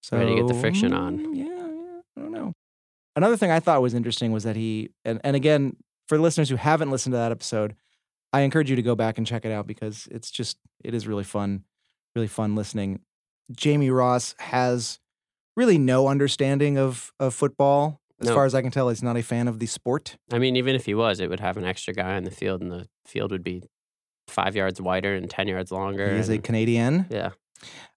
So 0.03 0.17
Ready 0.17 0.35
to 0.35 0.43
get 0.43 0.49
the 0.49 0.61
friction 0.61 0.93
on. 0.93 1.35
Yeah, 1.35 1.45
yeah. 1.45 2.01
I 2.17 2.21
don't 2.21 2.33
know. 2.33 2.53
Another 3.15 3.37
thing 3.37 3.51
I 3.51 3.61
thought 3.61 3.83
was 3.83 3.95
interesting 3.95 4.33
was 4.33 4.45
that 4.45 4.57
he 4.57 4.91
and, 5.05 5.21
and 5.25 5.37
again, 5.37 5.77
for 6.09 6.19
listeners 6.19 6.49
who 6.49 6.57
haven't 6.57 6.91
listened 6.91 7.13
to 7.13 7.19
that 7.19 7.33
episode, 7.33 7.75
I 8.33 8.41
encourage 8.41 8.71
you 8.71 8.77
to 8.77 8.83
go 8.83 8.95
back 8.95 9.19
and 9.19 9.27
check 9.27 9.45
it 9.45 9.53
out 9.53 9.67
because 9.67 10.07
it's 10.11 10.31
just 10.31 10.59
it 10.85 10.95
is 10.95 11.07
really 11.07 11.25
fun, 11.25 11.65
really 12.15 12.29
fun 12.29 12.55
listening. 12.55 13.01
Jamie 13.51 13.91
Ross 13.91 14.35
has 14.39 14.99
really 15.57 15.79
no 15.79 16.09
understanding 16.09 16.79
of 16.79 17.13
of 17.19 17.35
football. 17.35 18.01
As 18.21 18.29
No. 18.29 18.35
far 18.35 18.45
as 18.47 18.55
I 18.55 18.63
can 18.63 18.71
tell, 18.71 18.89
he's 18.89 19.03
not 19.03 19.17
a 19.17 19.23
fan 19.23 19.47
of 19.49 19.59
the 19.59 19.67
sport. 19.67 20.17
I 20.33 20.39
mean, 20.39 20.57
even 20.57 20.75
if 20.75 20.87
he 20.87 20.95
was, 20.95 21.21
it 21.21 21.29
would 21.29 21.41
have 21.41 21.57
an 21.57 21.65
extra 21.65 21.93
guy 21.93 22.17
on 22.17 22.25
the 22.25 22.31
field, 22.31 22.63
and 22.63 22.71
the 22.73 22.89
field 23.05 23.31
would 23.31 23.45
be 23.45 23.63
five 24.29 24.57
yards 24.57 24.81
wider 24.81 25.15
and 25.15 25.29
ten 25.29 25.49
yards 25.49 25.71
longer. 25.71 26.15
He's 26.15 26.29
is 26.29 26.31
a 26.31 26.39
Canadian. 26.39 27.07
yeah, 27.11 27.31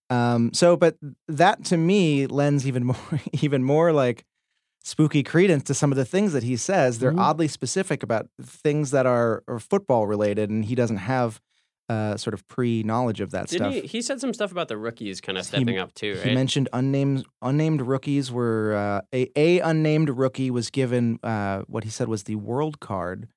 Um, 0.09 0.51
so, 0.53 0.75
but 0.75 0.97
that 1.27 1.63
to 1.65 1.77
me 1.77 2.27
lends 2.27 2.67
even 2.67 2.83
more, 2.91 3.21
even 3.41 3.63
more 3.63 3.93
like 3.93 4.25
spooky 4.83 5.23
credence 5.23 5.63
to 5.65 5.73
some 5.73 5.91
of 5.91 5.97
the 5.97 6.05
things 6.05 6.33
that 6.33 6.43
he 6.43 6.55
says. 6.57 6.99
They're 6.99 7.11
Mhm. 7.13 7.19
oddly 7.19 7.47
specific 7.47 8.01
about 8.03 8.27
things 8.41 8.91
that 8.91 9.05
are, 9.05 9.43
are 9.47 9.59
football 9.59 10.07
related, 10.07 10.49
and 10.49 10.65
he 10.65 10.75
doesn't 10.75 10.97
have 10.97 11.39
uh, 11.89 12.15
sort 12.17 12.33
of 12.33 12.47
pre 12.47 12.83
knowledge 12.83 13.19
of 13.19 13.31
that 13.31 13.47
didn't 13.47 13.71
stuff. 13.71 13.81
he? 13.81 13.87
He 13.87 14.01
said 14.01 14.21
some 14.21 14.33
stuff 14.33 14.51
about 14.51 14.67
the 14.67 14.77
rookies 14.77 15.19
kind 15.19 15.37
of 15.37 15.45
stepping 15.45 15.77
up 15.77 15.93
too, 15.93 16.15
He 16.23 16.33
mentioned 16.33 16.69
unnamed 16.71 17.25
unnamed 17.41 17.81
rookies 17.81 18.31
were 18.31 18.75
uh, 18.75 19.01
a 19.13 19.29
a 19.35 19.59
unnamed 19.59 20.09
rookie 20.09 20.51
was 20.51 20.69
given 20.69 21.19
uh, 21.23 21.63
what 21.67 21.83
he 21.83 21.89
said 21.89 22.07
was 22.07 22.23
the 22.23 22.35
world 22.35 22.79
card, 22.79 23.27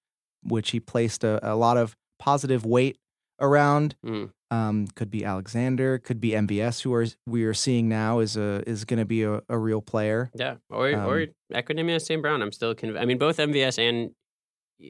which 0.42 0.70
he 0.70 0.80
placed 0.80 1.24
a, 1.24 1.40
a 1.42 1.56
lot 1.56 1.76
of 1.76 1.96
positive 2.18 2.64
weight 2.64 2.98
around. 3.40 3.96
Mm. 4.04 4.30
Um, 4.50 4.86
could 4.94 5.10
be 5.10 5.24
Alexander, 5.24 5.96
could 5.96 6.20
be 6.20 6.32
MVS, 6.32 6.82
who 6.82 6.92
are 6.92 7.06
we 7.26 7.44
are 7.44 7.54
seeing 7.54 7.88
now 7.88 8.18
is 8.18 8.36
a 8.36 8.62
is 8.68 8.84
going 8.84 8.98
to 8.98 9.06
be 9.06 9.22
a, 9.22 9.40
a 9.48 9.56
real 9.56 9.80
player. 9.80 10.30
Yeah, 10.34 10.56
or 10.68 10.88
or 10.90 11.22
Um, 11.22 11.28
Equanimeous 11.54 12.02
St. 12.02 12.20
Brown. 12.20 12.42
I'm 12.42 12.52
still 12.52 12.74
convinced. 12.74 13.00
I 13.00 13.06
mean, 13.06 13.16
both 13.16 13.38
MVS 13.38 13.78
and 13.78 14.10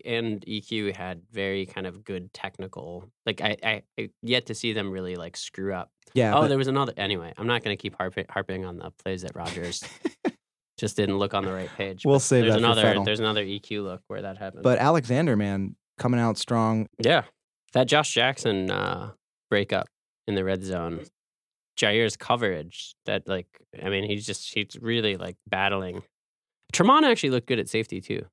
and 0.05 0.45
EQ 0.47 0.95
had 0.97 1.23
very 1.31 1.67
kind 1.67 1.87
of 1.87 2.05
good 2.05 2.33
technical. 2.33 3.11
Like 3.27 3.41
I, 3.41 3.57
I, 3.63 3.83
I 3.99 4.11
yet 4.23 4.47
to 4.47 4.55
see 4.55 4.73
them 4.73 4.91
really 4.91 5.17
like 5.17 5.37
screw 5.37 5.73
up. 5.75 5.91
Yeah. 6.15 6.35
oh, 6.35 6.43
but- 6.43 6.49
there 6.49 6.59
was 6.59 6.69
another. 6.69 6.93
Anyway, 6.97 7.33
I'm 7.37 7.47
not 7.47 7.63
going 7.63 7.77
to 7.77 7.81
keep 7.81 7.97
harping, 7.97 8.27
harping 8.31 8.65
on 8.65 8.79
the 8.79 8.91
plays 9.03 9.23
that 9.23 9.35
Rodgers 9.35 9.85
just 10.79 10.97
didn't 10.97 11.19
look 11.19 11.35
on 11.35 11.45
the 11.45 11.53
right 11.53 11.71
page. 11.77 12.05
We'll 12.05 12.21
save 12.21 12.43
there's 12.43 12.55
that 12.55 12.61
for 12.61 12.65
another. 12.67 12.83
Fennell. 12.83 13.05
There's 13.05 13.21
another 13.21 13.45
EQ 13.45 13.83
look 13.85 14.03
where 14.09 14.23
that 14.23 14.39
happened. 14.39 14.63
but 14.63 14.79
Alexander, 14.79 15.37
man, 15.37 15.77
coming 15.99 16.21
out 16.21 16.39
strong. 16.39 16.87
yeah, 16.99 17.23
that 17.73 17.89
Josh 17.89 18.13
Jackson 18.13 18.71
uh, 18.71 19.13
breakup 19.51 19.87
in 20.27 20.35
the 20.35 20.45
red 20.45 20.63
zone. 20.63 21.05
Jaire's 21.81 22.17
coverage 22.19 22.95
that 23.07 23.27
like 23.27 23.47
I 23.83 23.89
mean 23.89 24.05
he's 24.05 24.27
just 24.27 24.53
he's 24.53 24.77
really 24.81 25.17
like 25.17 25.37
battling. 25.47 26.03
Tramon 26.73 27.03
actually 27.03 27.31
looked 27.31 27.49
good 27.49 27.59
at 27.59 27.69
safety 27.69 28.01
too. 28.01 28.27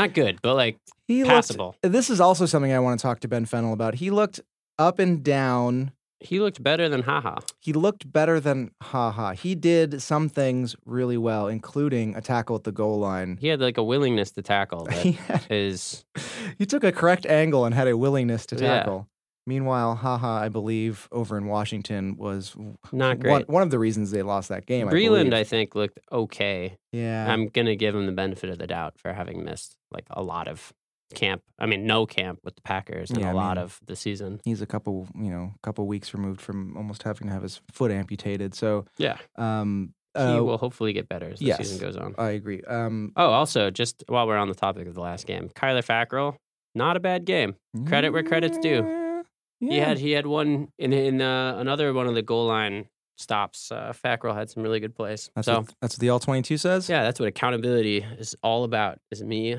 Not 0.00 0.14
good, 0.14 0.40
but 0.42 0.54
like 0.54 0.76
He 1.06 1.24
passable. 1.24 1.76
looked. 1.82 1.92
This 1.92 2.10
is 2.10 2.20
also 2.20 2.46
something 2.46 2.72
I 2.72 2.78
want 2.80 2.98
to 2.98 3.02
talk 3.02 3.20
to 3.20 3.28
Ben 3.28 3.44
Fennell 3.44 3.72
about. 3.72 3.96
He 3.96 4.10
looked 4.10 4.40
up 4.78 4.98
and 4.98 5.22
down. 5.22 5.92
he 6.20 6.38
looked 6.40 6.62
better 6.62 6.88
than 6.88 7.02
Ha 7.02 7.20
Ha. 7.20 7.38
He 7.60 7.72
looked 7.72 8.10
better 8.12 8.40
than 8.40 8.70
Ha 8.82 9.10
Ha. 9.10 9.32
He 9.32 9.54
did 9.54 10.00
some 10.02 10.28
things 10.28 10.76
really 10.84 11.16
well, 11.16 11.48
including 11.48 12.14
a 12.14 12.20
tackle 12.20 12.56
at 12.56 12.64
the 12.64 12.72
goal 12.72 12.98
line. 12.98 13.38
He 13.40 13.48
had 13.48 13.60
like 13.60 13.78
a 13.78 13.82
willingness 13.84 14.30
to 14.32 14.42
tackle 14.42 14.86
He, 14.90 15.12
had, 15.12 15.46
is 15.50 16.04
he 16.58 16.66
took 16.66 16.84
a 16.84 16.92
correct 16.92 17.26
angle 17.26 17.64
and 17.64 17.74
had 17.74 17.88
a 17.88 17.96
willingness 17.96 18.46
to 18.46 18.56
Yeah. 18.56 18.78
tackle. 18.78 19.06
Meanwhile, 19.46 19.96
Ha 19.96 20.18
Ha, 20.18 20.36
I 20.42 20.48
believe 20.50 21.08
over 21.10 21.36
in 21.38 21.46
Washington 21.46 22.16
was 22.18 22.54
not 22.92 23.16
one, 23.16 23.18
great. 23.18 23.48
one 23.48 23.62
of 23.62 23.70
the 23.70 23.78
reasons 23.78 24.10
they 24.10 24.22
lost 24.22 24.50
that 24.50 24.66
game. 24.66 24.86
I 24.88 24.92
Breeland, 24.92 25.24
believe. 25.30 25.32
I 25.34 25.44
think, 25.44 25.74
looked 25.74 25.98
okay. 26.12 26.76
yeah, 26.92 27.26
I'm 27.32 27.48
gonna 27.48 27.74
give 27.74 27.94
him 27.94 28.04
the 28.06 28.12
benefit 28.12 28.50
of 28.50 28.58
the 28.58 28.66
doubt 28.66 28.98
for 28.98 29.12
having 29.14 29.42
missed 29.44 29.76
like 29.92 30.06
a 30.10 30.22
lot 30.22 30.48
of 30.48 30.72
camp. 31.14 31.42
I 31.58 31.66
mean, 31.66 31.86
no 31.86 32.06
camp 32.06 32.38
with 32.44 32.54
the 32.54 32.62
Packers 32.62 33.10
and 33.10 33.20
Yeah, 33.20 33.28
a 33.28 33.30
I 33.30 33.32
lot 33.32 33.56
mean, 33.56 33.64
of 33.64 33.80
the 33.86 33.96
season. 33.96 34.40
he's 34.44 34.62
a 34.62 34.66
couple, 34.66 35.08
you 35.14 35.30
know, 35.30 35.52
couple 35.62 35.86
weeks 35.86 36.14
removed 36.14 36.40
from 36.40 36.76
almost 36.76 37.02
having 37.02 37.26
to 37.26 37.32
have 37.32 37.42
his 37.42 37.60
foot 37.72 37.90
amputated. 37.90 38.54
So, 38.54 38.84
Yeah, 38.96 39.16
um, 39.36 39.92
he 40.16 40.20
uh, 40.22 40.42
will 40.42 40.58
hopefully 40.58 40.92
get 40.92 41.08
better 41.08 41.28
as 41.30 41.38
the 41.40 41.46
yes. 41.46 41.58
season 41.58 41.78
goes 41.78 41.96
on. 41.96 42.14
I 42.18 42.30
agree. 42.30 42.62
Um, 42.62 43.12
Oh, 43.16 43.30
also, 43.30 43.70
just 43.70 44.04
while 44.06 44.26
we're 44.26 44.36
on 44.36 44.48
the 44.48 44.54
topic 44.54 44.86
of 44.86 44.94
the 44.94 45.00
last 45.00 45.26
game, 45.26 45.48
Kyler 45.48 45.84
Fackrell, 45.84 46.36
not 46.74 46.96
a 46.96 47.00
bad 47.00 47.24
game. 47.24 47.56
Credit 47.86 48.12
where 48.12 48.22
credit's 48.22 48.58
due. 48.58 49.24
Yeah, 49.60 49.70
He 49.72 49.78
had 49.78 49.98
he 49.98 50.10
had 50.12 50.26
one 50.26 50.68
in 50.78 50.92
in 50.92 51.20
uh, 51.20 51.56
another 51.58 51.92
one 51.92 52.06
of 52.06 52.14
the 52.14 52.22
goal 52.22 52.46
line 52.46 52.86
stops. 53.20 53.70
Uh, 53.70 53.92
Fackrell 53.92 54.34
had 54.34 54.50
some 54.50 54.62
really 54.62 54.80
good 54.80 54.94
plays. 54.94 55.30
That's 55.34 55.46
so 55.46 55.60
what, 55.60 55.74
that's 55.80 55.94
what 55.94 56.00
the 56.00 56.08
all 56.10 56.18
twenty 56.20 56.42
two 56.42 56.56
says. 56.56 56.88
yeah, 56.88 57.02
that's 57.02 57.20
what 57.20 57.28
accountability 57.28 58.04
is 58.18 58.34
all 58.42 58.64
about. 58.64 58.98
Is 59.10 59.22
me 59.22 59.56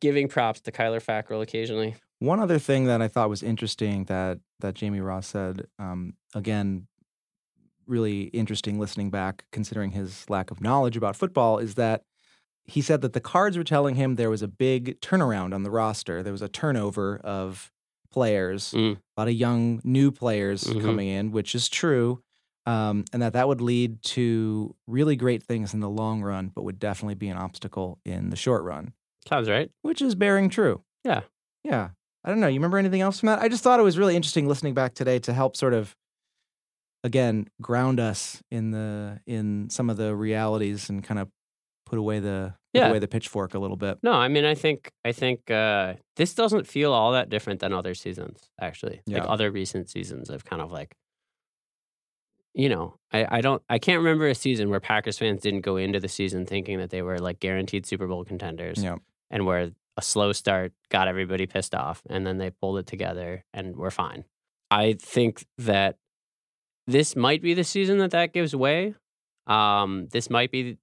giving 0.00 0.28
props 0.28 0.60
to 0.62 0.72
Kyler 0.72 1.02
Fackrell 1.02 1.42
occasionally. 1.42 1.94
One 2.20 2.40
other 2.40 2.58
thing 2.58 2.84
that 2.84 3.02
I 3.02 3.08
thought 3.08 3.28
was 3.28 3.42
interesting 3.42 4.04
that 4.04 4.38
that 4.60 4.74
Jamie 4.74 5.00
Ross 5.00 5.26
said, 5.26 5.66
um, 5.78 6.14
again, 6.34 6.86
really 7.86 8.22
interesting 8.24 8.78
listening 8.78 9.10
back, 9.10 9.44
considering 9.52 9.90
his 9.90 10.28
lack 10.30 10.50
of 10.50 10.60
knowledge 10.60 10.96
about 10.96 11.16
football, 11.16 11.58
is 11.58 11.74
that 11.74 12.02
he 12.66 12.80
said 12.80 13.02
that 13.02 13.12
the 13.12 13.20
cards 13.20 13.58
were 13.58 13.64
telling 13.64 13.94
him 13.96 14.14
there 14.14 14.30
was 14.30 14.40
a 14.42 14.48
big 14.48 14.98
turnaround 15.00 15.54
on 15.54 15.64
the 15.64 15.70
roster. 15.70 16.22
There 16.22 16.32
was 16.32 16.40
a 16.40 16.48
turnover 16.48 17.18
of 17.18 17.70
players, 18.10 18.70
Mm. 18.72 18.96
a 19.16 19.20
lot 19.20 19.28
of 19.28 19.34
young 19.34 19.80
new 19.84 20.10
players 20.10 20.64
Mhm. 20.64 20.80
coming 20.80 21.08
in, 21.08 21.30
which 21.32 21.54
is 21.54 21.68
true. 21.68 22.22
Um, 22.66 23.04
and 23.12 23.20
that 23.22 23.34
that 23.34 23.46
would 23.46 23.60
lead 23.60 24.02
to 24.04 24.74
really 24.86 25.16
great 25.16 25.42
things 25.42 25.74
in 25.74 25.80
the 25.80 25.88
long 25.88 26.22
run, 26.22 26.50
but 26.54 26.62
would 26.64 26.78
definitely 26.78 27.14
be 27.14 27.28
an 27.28 27.36
obstacle 27.36 27.98
in 28.06 28.30
the 28.30 28.36
short 28.36 28.62
run 28.64 28.92
Sounds 29.28 29.48
right. 29.50 29.70
which 29.82 30.00
is 30.00 30.14
bearing 30.14 30.48
true. 30.48 30.82
Yeah. 31.04 31.22
Yeah. 31.62 31.90
I 32.24 32.30
don't 32.30 32.40
know. 32.40 32.46
You 32.46 32.54
remember 32.54 32.78
anything 32.78 33.02
else 33.02 33.20
from 33.20 33.26
that? 33.26 33.40
I 33.40 33.48
just 33.48 33.62
thought 33.62 33.78
it 33.80 33.82
was 33.82 33.98
really 33.98 34.16
interesting 34.16 34.48
listening 34.48 34.72
back 34.72 34.94
today 34.94 35.18
to 35.20 35.32
help 35.34 35.56
sort 35.56 35.74
of 35.74 35.94
again 37.02 37.46
ground 37.60 38.00
us 38.00 38.42
in 38.50 38.70
the 38.70 39.20
in 39.26 39.68
some 39.70 39.90
of 39.90 39.96
the 39.96 40.14
realities 40.16 40.88
and 40.88 41.04
kind 41.04 41.20
of 41.20 41.28
put 41.86 41.98
away 41.98 42.18
the 42.20 42.54
put 42.72 42.80
Yeah. 42.80 42.88
away 42.88 42.98
the 42.98 43.08
pitchfork 43.08 43.52
a 43.54 43.58
little 43.58 43.76
bit. 43.76 43.98
No, 44.02 44.12
I 44.12 44.28
mean, 44.28 44.44
I 44.46 44.54
think 44.54 44.90
I 45.04 45.12
think 45.12 45.50
uh, 45.50 45.94
this 46.16 46.34
doesn't 46.34 46.66
feel 46.66 46.92
all 46.92 47.12
that 47.12 47.28
different 47.28 47.60
than 47.60 47.72
other 47.74 47.94
seasons. 47.94 48.48
Actually, 48.60 49.02
Yeah. 49.06 49.18
like 49.20 49.28
other 49.28 49.50
recent 49.50 49.90
seasons 49.90 50.30
of 50.30 50.44
kind 50.46 50.62
of 50.62 50.72
like, 50.72 50.94
you 52.54 52.68
know, 52.68 52.94
I, 53.12 53.38
I 53.38 53.40
don't 53.40 53.62
I 53.68 53.78
can't 53.78 53.98
remember 53.98 54.28
a 54.28 54.34
season 54.34 54.70
where 54.70 54.80
Packers 54.80 55.18
fans 55.18 55.42
didn't 55.42 55.62
go 55.62 55.76
into 55.76 56.00
the 56.00 56.08
season 56.08 56.46
thinking 56.46 56.78
that 56.78 56.90
they 56.90 57.02
were 57.02 57.18
like 57.18 57.40
guaranteed 57.40 57.84
Super 57.86 58.06
Bowl 58.06 58.24
contenders, 58.24 58.82
Yeah. 58.82 58.96
and 59.30 59.44
where 59.46 59.70
a 59.96 60.02
slow 60.02 60.32
start 60.32 60.72
got 60.90 61.06
everybody 61.08 61.46
pissed 61.46 61.74
off, 61.74 62.02
and 62.08 62.26
then 62.26 62.38
they 62.38 62.50
pulled 62.50 62.78
it 62.78 62.86
together 62.86 63.44
and 63.52 63.76
we're 63.76 63.90
fine. 63.90 64.24
I 64.70 64.94
think 65.00 65.44
that 65.58 65.96
this 66.86 67.14
might 67.16 67.42
be 67.42 67.54
the 67.54 67.64
season 67.64 67.98
that 67.98 68.10
that 68.10 68.32
gives 68.32 68.54
way. 68.56 68.94
Um, 69.46 70.08
this 70.12 70.30
might 70.30 70.50
be 70.50 70.78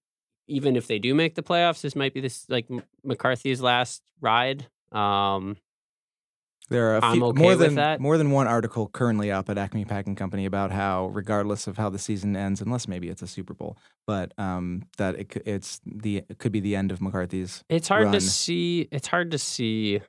even 0.48 0.76
if 0.76 0.88
they 0.88 1.00
do 1.00 1.14
make 1.16 1.36
the 1.36 1.44
playoffs, 1.44 1.82
this 1.82 1.96
might 1.96 2.14
be 2.14 2.20
this 2.22 2.46
like 2.50 2.68
McCarthy's 3.04 3.62
last 3.62 4.02
ride. 4.20 4.68
Um, 4.92 5.58
There 6.72 6.94
are 6.94 6.98
a 6.98 7.12
few, 7.14 7.26
okay 7.26 7.42
more 7.42 7.56
than 7.56 7.76
that. 7.76 8.00
more 8.00 8.18
than 8.18 8.32
one 8.32 8.48
article 8.48 8.88
currently 8.88 9.32
up 9.32 9.50
at 9.50 9.58
Acme 9.58 9.86
Packing 9.86 10.16
Company 10.16 10.46
about 10.46 10.72
how, 10.72 11.08
regardless 11.08 11.68
of 11.68 11.78
how 11.78 11.90
the 11.90 12.00
season 12.00 12.36
ends, 12.36 12.62
unless 12.62 12.88
maybe 12.88 13.10
it's 13.10 13.22
a 13.22 13.28
Super 13.28 13.54
Bowl, 13.54 13.78
but 14.08 14.34
um, 14.40 14.84
that 14.98 15.16
it, 15.20 15.44
it's 15.46 15.82
the 15.86 16.24
it 16.30 16.38
could 16.40 16.52
be 16.52 16.60
the 16.62 16.76
end 16.76 16.92
of 16.92 17.02
McCarthy's. 17.02 17.64
it's 17.70 17.88
hard 17.90 18.06
Run. 18.06 18.14
to 18.14 18.22
see. 18.22 18.88
It's 18.92 19.08
hard 19.08 19.32
to 19.32 19.38
see 19.38 20.02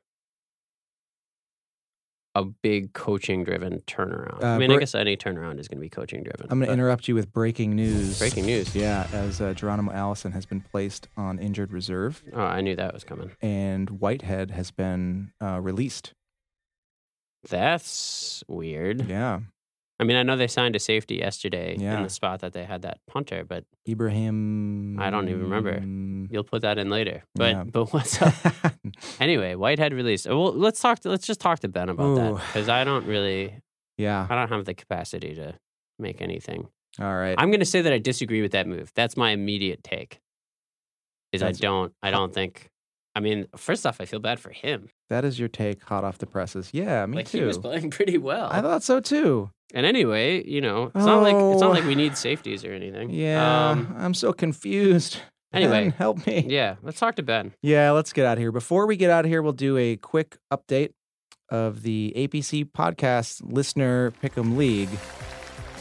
a 2.35 2.45
big 2.45 2.95
coaching 2.95 3.45
driven 3.45 3.81
turnaround. 3.81 4.43
I 4.43 4.55
Uh, 4.55 4.59
mean, 4.59 4.71
I 4.73 4.79
guess 4.79 4.95
any 4.95 5.19
turnaround 5.19 5.59
is 5.61 5.69
going 5.69 5.77
to 5.77 5.83
be 5.83 5.91
coaching 5.91 6.23
driven. 6.23 6.47
I'm 6.49 6.59
going 6.61 6.69
to 6.69 6.73
interrupt 6.73 7.07
you 7.07 7.15
with 7.15 7.31
breaking 7.31 7.77
news. 7.77 8.19
breaking 8.19 8.47
news. 8.47 8.75
Yeah, 8.75 9.07
as 9.13 9.41
uh, 9.43 9.53
Geronimo 9.53 9.93
Allison 9.93 10.33
has 10.33 10.47
been 10.47 10.63
placed 10.63 11.09
on 11.15 11.39
injured 11.39 11.73
reserve, 11.75 12.23
Oh, 12.33 12.41
I 12.41 12.63
knew 12.63 12.75
that 12.77 12.95
was 12.95 13.05
coming. 13.05 13.33
and 13.43 13.91
Whitehead 13.91 14.51
has 14.53 14.71
been 14.71 15.33
uh, 15.43 15.61
released. 15.61 16.15
That's 17.49 18.43
weird. 18.49 19.09
Yeah, 19.09 19.41
I 20.01 20.05
mean, 20.05 20.17
I 20.17 20.23
know 20.23 20.37
they 20.37 20.47
signed 20.49 20.75
a 20.77 20.79
safety 20.81 21.17
yesterday 21.17 21.77
Yeah. 21.79 21.97
in 21.97 22.03
the 22.03 22.09
spot 22.11 22.41
that 22.41 22.53
they 22.53 22.65
had 22.65 22.83
that 22.83 22.99
punter, 23.09 23.45
but 23.45 23.65
Ibraheim. 23.89 24.99
I 25.01 25.11
don't 25.11 25.29
even 25.29 25.43
remember. 25.51 25.81
you'll 26.33 26.45
put 26.45 26.63
that 26.63 26.79
in 26.79 26.91
later. 26.91 27.23
But 27.35 27.51
Yeah. 27.53 27.65
but 27.65 27.93
what's 27.93 28.21
up? 28.23 28.35
Anyway, 29.21 29.55
Whitehead 29.55 29.93
released. 29.93 30.29
Uh, 30.29 30.37
well, 30.37 30.53
let's 30.53 30.81
talk. 30.81 30.99
To, 31.01 31.09
let's 31.11 31.27
just 31.27 31.41
talk 31.41 31.61
to 31.61 31.69
Ben 31.69 31.89
about 31.89 32.15
that 32.17 32.35
because 32.47 32.69
I 32.69 32.83
don't 32.85 33.07
really, 33.07 33.55
yeah. 33.97 34.27
I 34.29 34.35
don't 34.35 34.49
have 34.49 34.65
the 34.65 34.75
capacity 34.75 35.35
to 35.37 35.55
make 35.99 36.21
anything. 36.21 36.67
All 37.01 37.15
right. 37.17 37.35
I'm 37.39 37.49
going 37.51 37.61
to 37.61 37.67
say 37.67 37.83
that 37.83 37.93
I 37.93 37.99
disagree 37.99 38.43
with 38.43 38.53
that 38.53 38.67
move. 38.67 38.91
That's 38.95 39.17
my 39.17 39.31
immediate 39.31 39.83
take. 39.85 40.21
Is 41.33 41.41
That's- 41.41 41.59
I 41.59 41.61
don't, 41.61 41.93
I 42.03 42.11
don't 42.11 42.35
think. 42.35 42.69
I 43.15 43.21
mean, 43.21 43.47
first 43.57 43.87
off, 43.87 44.01
I 44.01 44.05
feel 44.07 44.21
bad 44.21 44.41
for 44.41 44.51
him. 44.51 44.89
that 45.11 45.25
is 45.25 45.39
your 45.39 45.49
take, 45.49 45.83
hot 45.85 46.03
off 46.05 46.19
the 46.19 46.27
presses. 46.27 46.71
Yeah, 46.73 47.05
me 47.07 47.17
like 47.19 47.29
too. 47.29 47.39
he 47.41 47.45
was 47.45 47.59
playing 47.59 47.91
pretty 47.99 48.17
well. 48.19 48.49
I 48.51 48.61
thought 48.63 48.83
so 48.83 49.01
too. 49.01 49.51
And 49.75 49.85
anyway, 49.87 50.47
you 50.47 50.61
know, 50.61 50.91
it's 50.95 51.05
not 51.05 51.23
like 51.23 51.35
it's 51.35 51.61
not 51.61 51.71
Oh. 51.71 51.73
like 51.73 51.85
we 51.85 51.95
need 51.95 52.17
safeties 52.17 52.65
or 52.65 52.73
anything. 52.73 53.11
Yeah, 53.11 53.71
Um, 53.71 53.95
I'm 53.99 54.15
so 54.15 54.33
confused. 54.33 55.19
Anyway. 55.55 55.83
Ben, 55.83 55.91
help 55.91 56.27
me. 56.27 56.47
yeah. 56.49 56.77
Let's 56.83 56.99
talk 56.99 57.17
to 57.17 57.23
Ben. 57.23 57.53
Yeah, 57.61 57.91
let's 57.91 58.15
get 58.15 58.25
out 58.25 58.33
of 58.33 58.39
here. 58.39 58.51
Before 58.53 58.87
we 58.87 58.97
get 58.97 59.11
out 59.11 59.27
of 59.27 59.31
here, 59.31 59.43
we'll 59.43 59.53
do 59.53 59.77
a 59.77 59.97
quick 59.97 60.39
update 60.51 60.93
of 61.51 61.83
the 61.83 62.11
APC 62.17 62.65
podcast 62.65 63.43
listener 63.45 64.13
pick'em 64.23 64.57
league. 64.57 64.89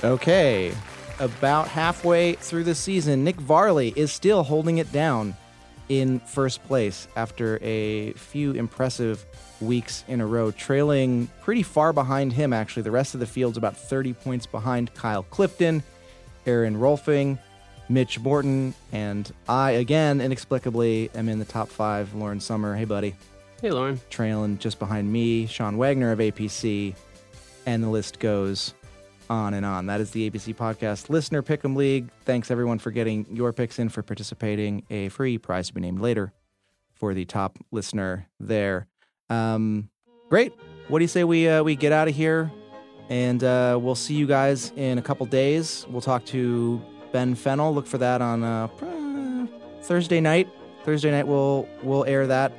Okay, 0.03 0.73
about 1.19 1.67
halfway 1.69 2.33
through 2.33 2.63
the 2.65 2.75
season, 2.75 3.23
Nick 3.23 3.37
Varley 3.37 3.93
is 3.95 4.11
still 4.11 4.43
holding 4.43 4.79
it 4.79 4.91
down 4.91 5.35
in 5.91 6.21
first 6.21 6.63
place 6.63 7.09
after 7.17 7.59
a 7.61 8.13
few 8.13 8.53
impressive 8.53 9.25
weeks 9.59 10.05
in 10.07 10.21
a 10.21 10.25
row, 10.25 10.49
trailing 10.49 11.27
pretty 11.41 11.63
far 11.63 11.91
behind 11.91 12.31
him, 12.31 12.53
actually. 12.53 12.83
The 12.83 12.91
rest 12.91 13.13
of 13.13 13.19
the 13.19 13.25
field's 13.25 13.57
about 13.57 13.75
30 13.75 14.13
points 14.13 14.45
behind 14.45 14.93
Kyle 14.93 15.23
Clifton, 15.23 15.83
Aaron 16.45 16.77
Rolfing, 16.77 17.37
Mitch 17.89 18.17
Morton, 18.21 18.73
and 18.93 19.29
I, 19.49 19.71
again, 19.71 20.21
inexplicably, 20.21 21.09
am 21.13 21.27
in 21.27 21.39
the 21.39 21.45
top 21.45 21.67
five. 21.67 22.13
Lauren 22.13 22.39
Summer, 22.39 22.73
hey, 22.73 22.85
buddy, 22.85 23.13
Hey, 23.61 23.71
Lauren. 23.71 23.99
trailing 24.09 24.59
just 24.59 24.79
behind 24.79 25.11
me, 25.11 25.45
Sean 25.45 25.75
Wagner 25.77 26.13
of 26.13 26.19
APC, 26.19 26.95
and 27.65 27.83
the 27.83 27.89
list 27.89 28.17
goes 28.19 28.73
on 29.31 29.53
and 29.53 29.65
on. 29.65 29.85
That 29.85 30.01
is 30.01 30.11
the 30.11 30.29
APC 30.29 30.53
Podcast 30.53 31.09
Listener 31.09 31.41
Pick'em 31.41 31.75
League. 31.75 32.09
Thanks, 32.25 32.51
everyone, 32.51 32.79
for 32.79 32.91
getting 32.91 33.25
your 33.31 33.53
picks 33.53 33.79
in, 33.79 33.87
for 33.87 34.03
participating. 34.03 34.83
A 34.89 35.07
free 35.07 35.37
prize 35.37 35.67
to 35.67 35.73
be 35.73 35.79
named 35.79 36.01
later 36.01 36.33
for 36.93 37.13
the 37.13 37.23
top 37.23 37.57
listener 37.71 38.27
there. 38.41 38.87
Um, 39.29 39.89
great. 40.29 40.53
What 40.89 40.99
do 40.99 41.05
you 41.05 41.07
say 41.07 41.23
we 41.23 41.47
uh, 41.47 41.63
we 41.63 41.77
get 41.77 41.93
out 41.93 42.09
of 42.09 42.15
here? 42.15 42.51
And 43.09 43.41
uh, 43.43 43.79
we'll 43.81 43.95
see 43.95 44.15
you 44.15 44.27
guys 44.27 44.73
in 44.75 44.97
a 44.97 45.01
couple 45.01 45.25
days. 45.25 45.85
We'll 45.89 46.01
talk 46.01 46.25
to 46.25 46.81
Ben 47.13 47.33
Fennell. 47.35 47.73
Look 47.73 47.87
for 47.87 47.97
that 47.99 48.21
on 48.21 48.43
uh, 48.43 48.67
Thursday 49.83 50.19
night. 50.19 50.49
Thursday 50.83 51.09
night 51.09 51.25
we'll 51.25 51.69
we'll 51.83 52.03
air 52.03 52.27
that. 52.27 52.51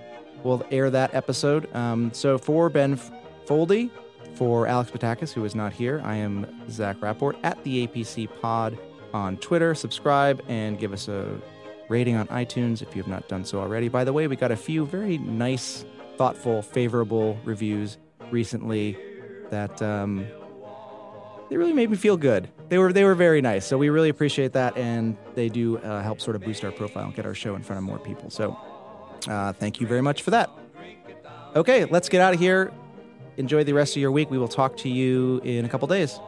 We'll 0.42 0.64
air 0.70 0.88
that 0.88 1.14
episode. 1.14 1.72
Um, 1.74 2.12
so 2.14 2.38
for 2.38 2.70
Ben 2.70 2.98
Foldy, 3.46 3.90
for 4.34 4.66
Alex 4.66 4.90
Patakis, 4.90 5.32
who 5.32 5.44
is 5.44 5.54
not 5.54 5.72
here, 5.72 6.00
I 6.04 6.16
am 6.16 6.46
Zach 6.70 7.00
Rapport 7.00 7.36
at 7.42 7.62
the 7.64 7.86
APC 7.86 8.28
Pod 8.40 8.78
on 9.12 9.36
Twitter. 9.38 9.74
Subscribe 9.74 10.42
and 10.48 10.78
give 10.78 10.92
us 10.92 11.08
a 11.08 11.40
rating 11.88 12.16
on 12.16 12.26
iTunes 12.28 12.82
if 12.82 12.96
you 12.96 13.02
have 13.02 13.10
not 13.10 13.28
done 13.28 13.44
so 13.44 13.60
already. 13.60 13.88
By 13.88 14.04
the 14.04 14.12
way, 14.12 14.26
we 14.26 14.36
got 14.36 14.50
a 14.50 14.56
few 14.56 14.86
very 14.86 15.18
nice, 15.18 15.84
thoughtful, 16.16 16.62
favorable 16.62 17.38
reviews 17.44 17.98
recently 18.30 18.96
that 19.50 19.80
um, 19.82 20.26
they 21.50 21.56
really 21.56 21.74
made 21.74 21.90
me 21.90 21.96
feel 21.96 22.16
good. 22.16 22.48
They 22.68 22.78
were 22.78 22.92
they 22.92 23.04
were 23.04 23.14
very 23.14 23.42
nice, 23.42 23.66
so 23.66 23.76
we 23.76 23.90
really 23.90 24.08
appreciate 24.08 24.54
that, 24.54 24.76
and 24.78 25.16
they 25.34 25.50
do 25.50 25.76
uh, 25.78 26.02
help 26.02 26.20
sort 26.20 26.34
of 26.34 26.42
boost 26.42 26.64
our 26.64 26.72
profile 26.72 27.04
and 27.04 27.14
get 27.14 27.26
our 27.26 27.34
show 27.34 27.54
in 27.54 27.62
front 27.62 27.78
of 27.78 27.84
more 27.84 27.98
people. 27.98 28.30
So 28.30 28.56
uh, 29.28 29.52
thank 29.52 29.78
you 29.80 29.86
very 29.86 30.00
much 30.00 30.22
for 30.22 30.30
that. 30.30 30.50
Okay, 31.54 31.84
let's 31.84 32.08
get 32.08 32.22
out 32.22 32.32
of 32.32 32.40
here. 32.40 32.72
Enjoy 33.36 33.64
the 33.64 33.72
rest 33.72 33.96
of 33.96 34.00
your 34.00 34.12
week. 34.12 34.30
We 34.30 34.38
will 34.38 34.48
talk 34.48 34.76
to 34.78 34.88
you 34.88 35.40
in 35.44 35.64
a 35.64 35.68
couple 35.68 35.88
days. 35.88 36.20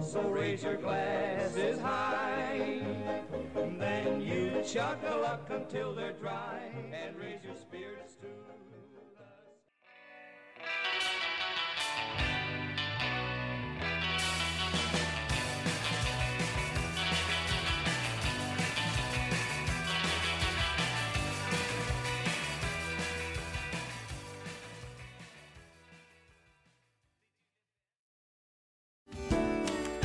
So 0.00 0.20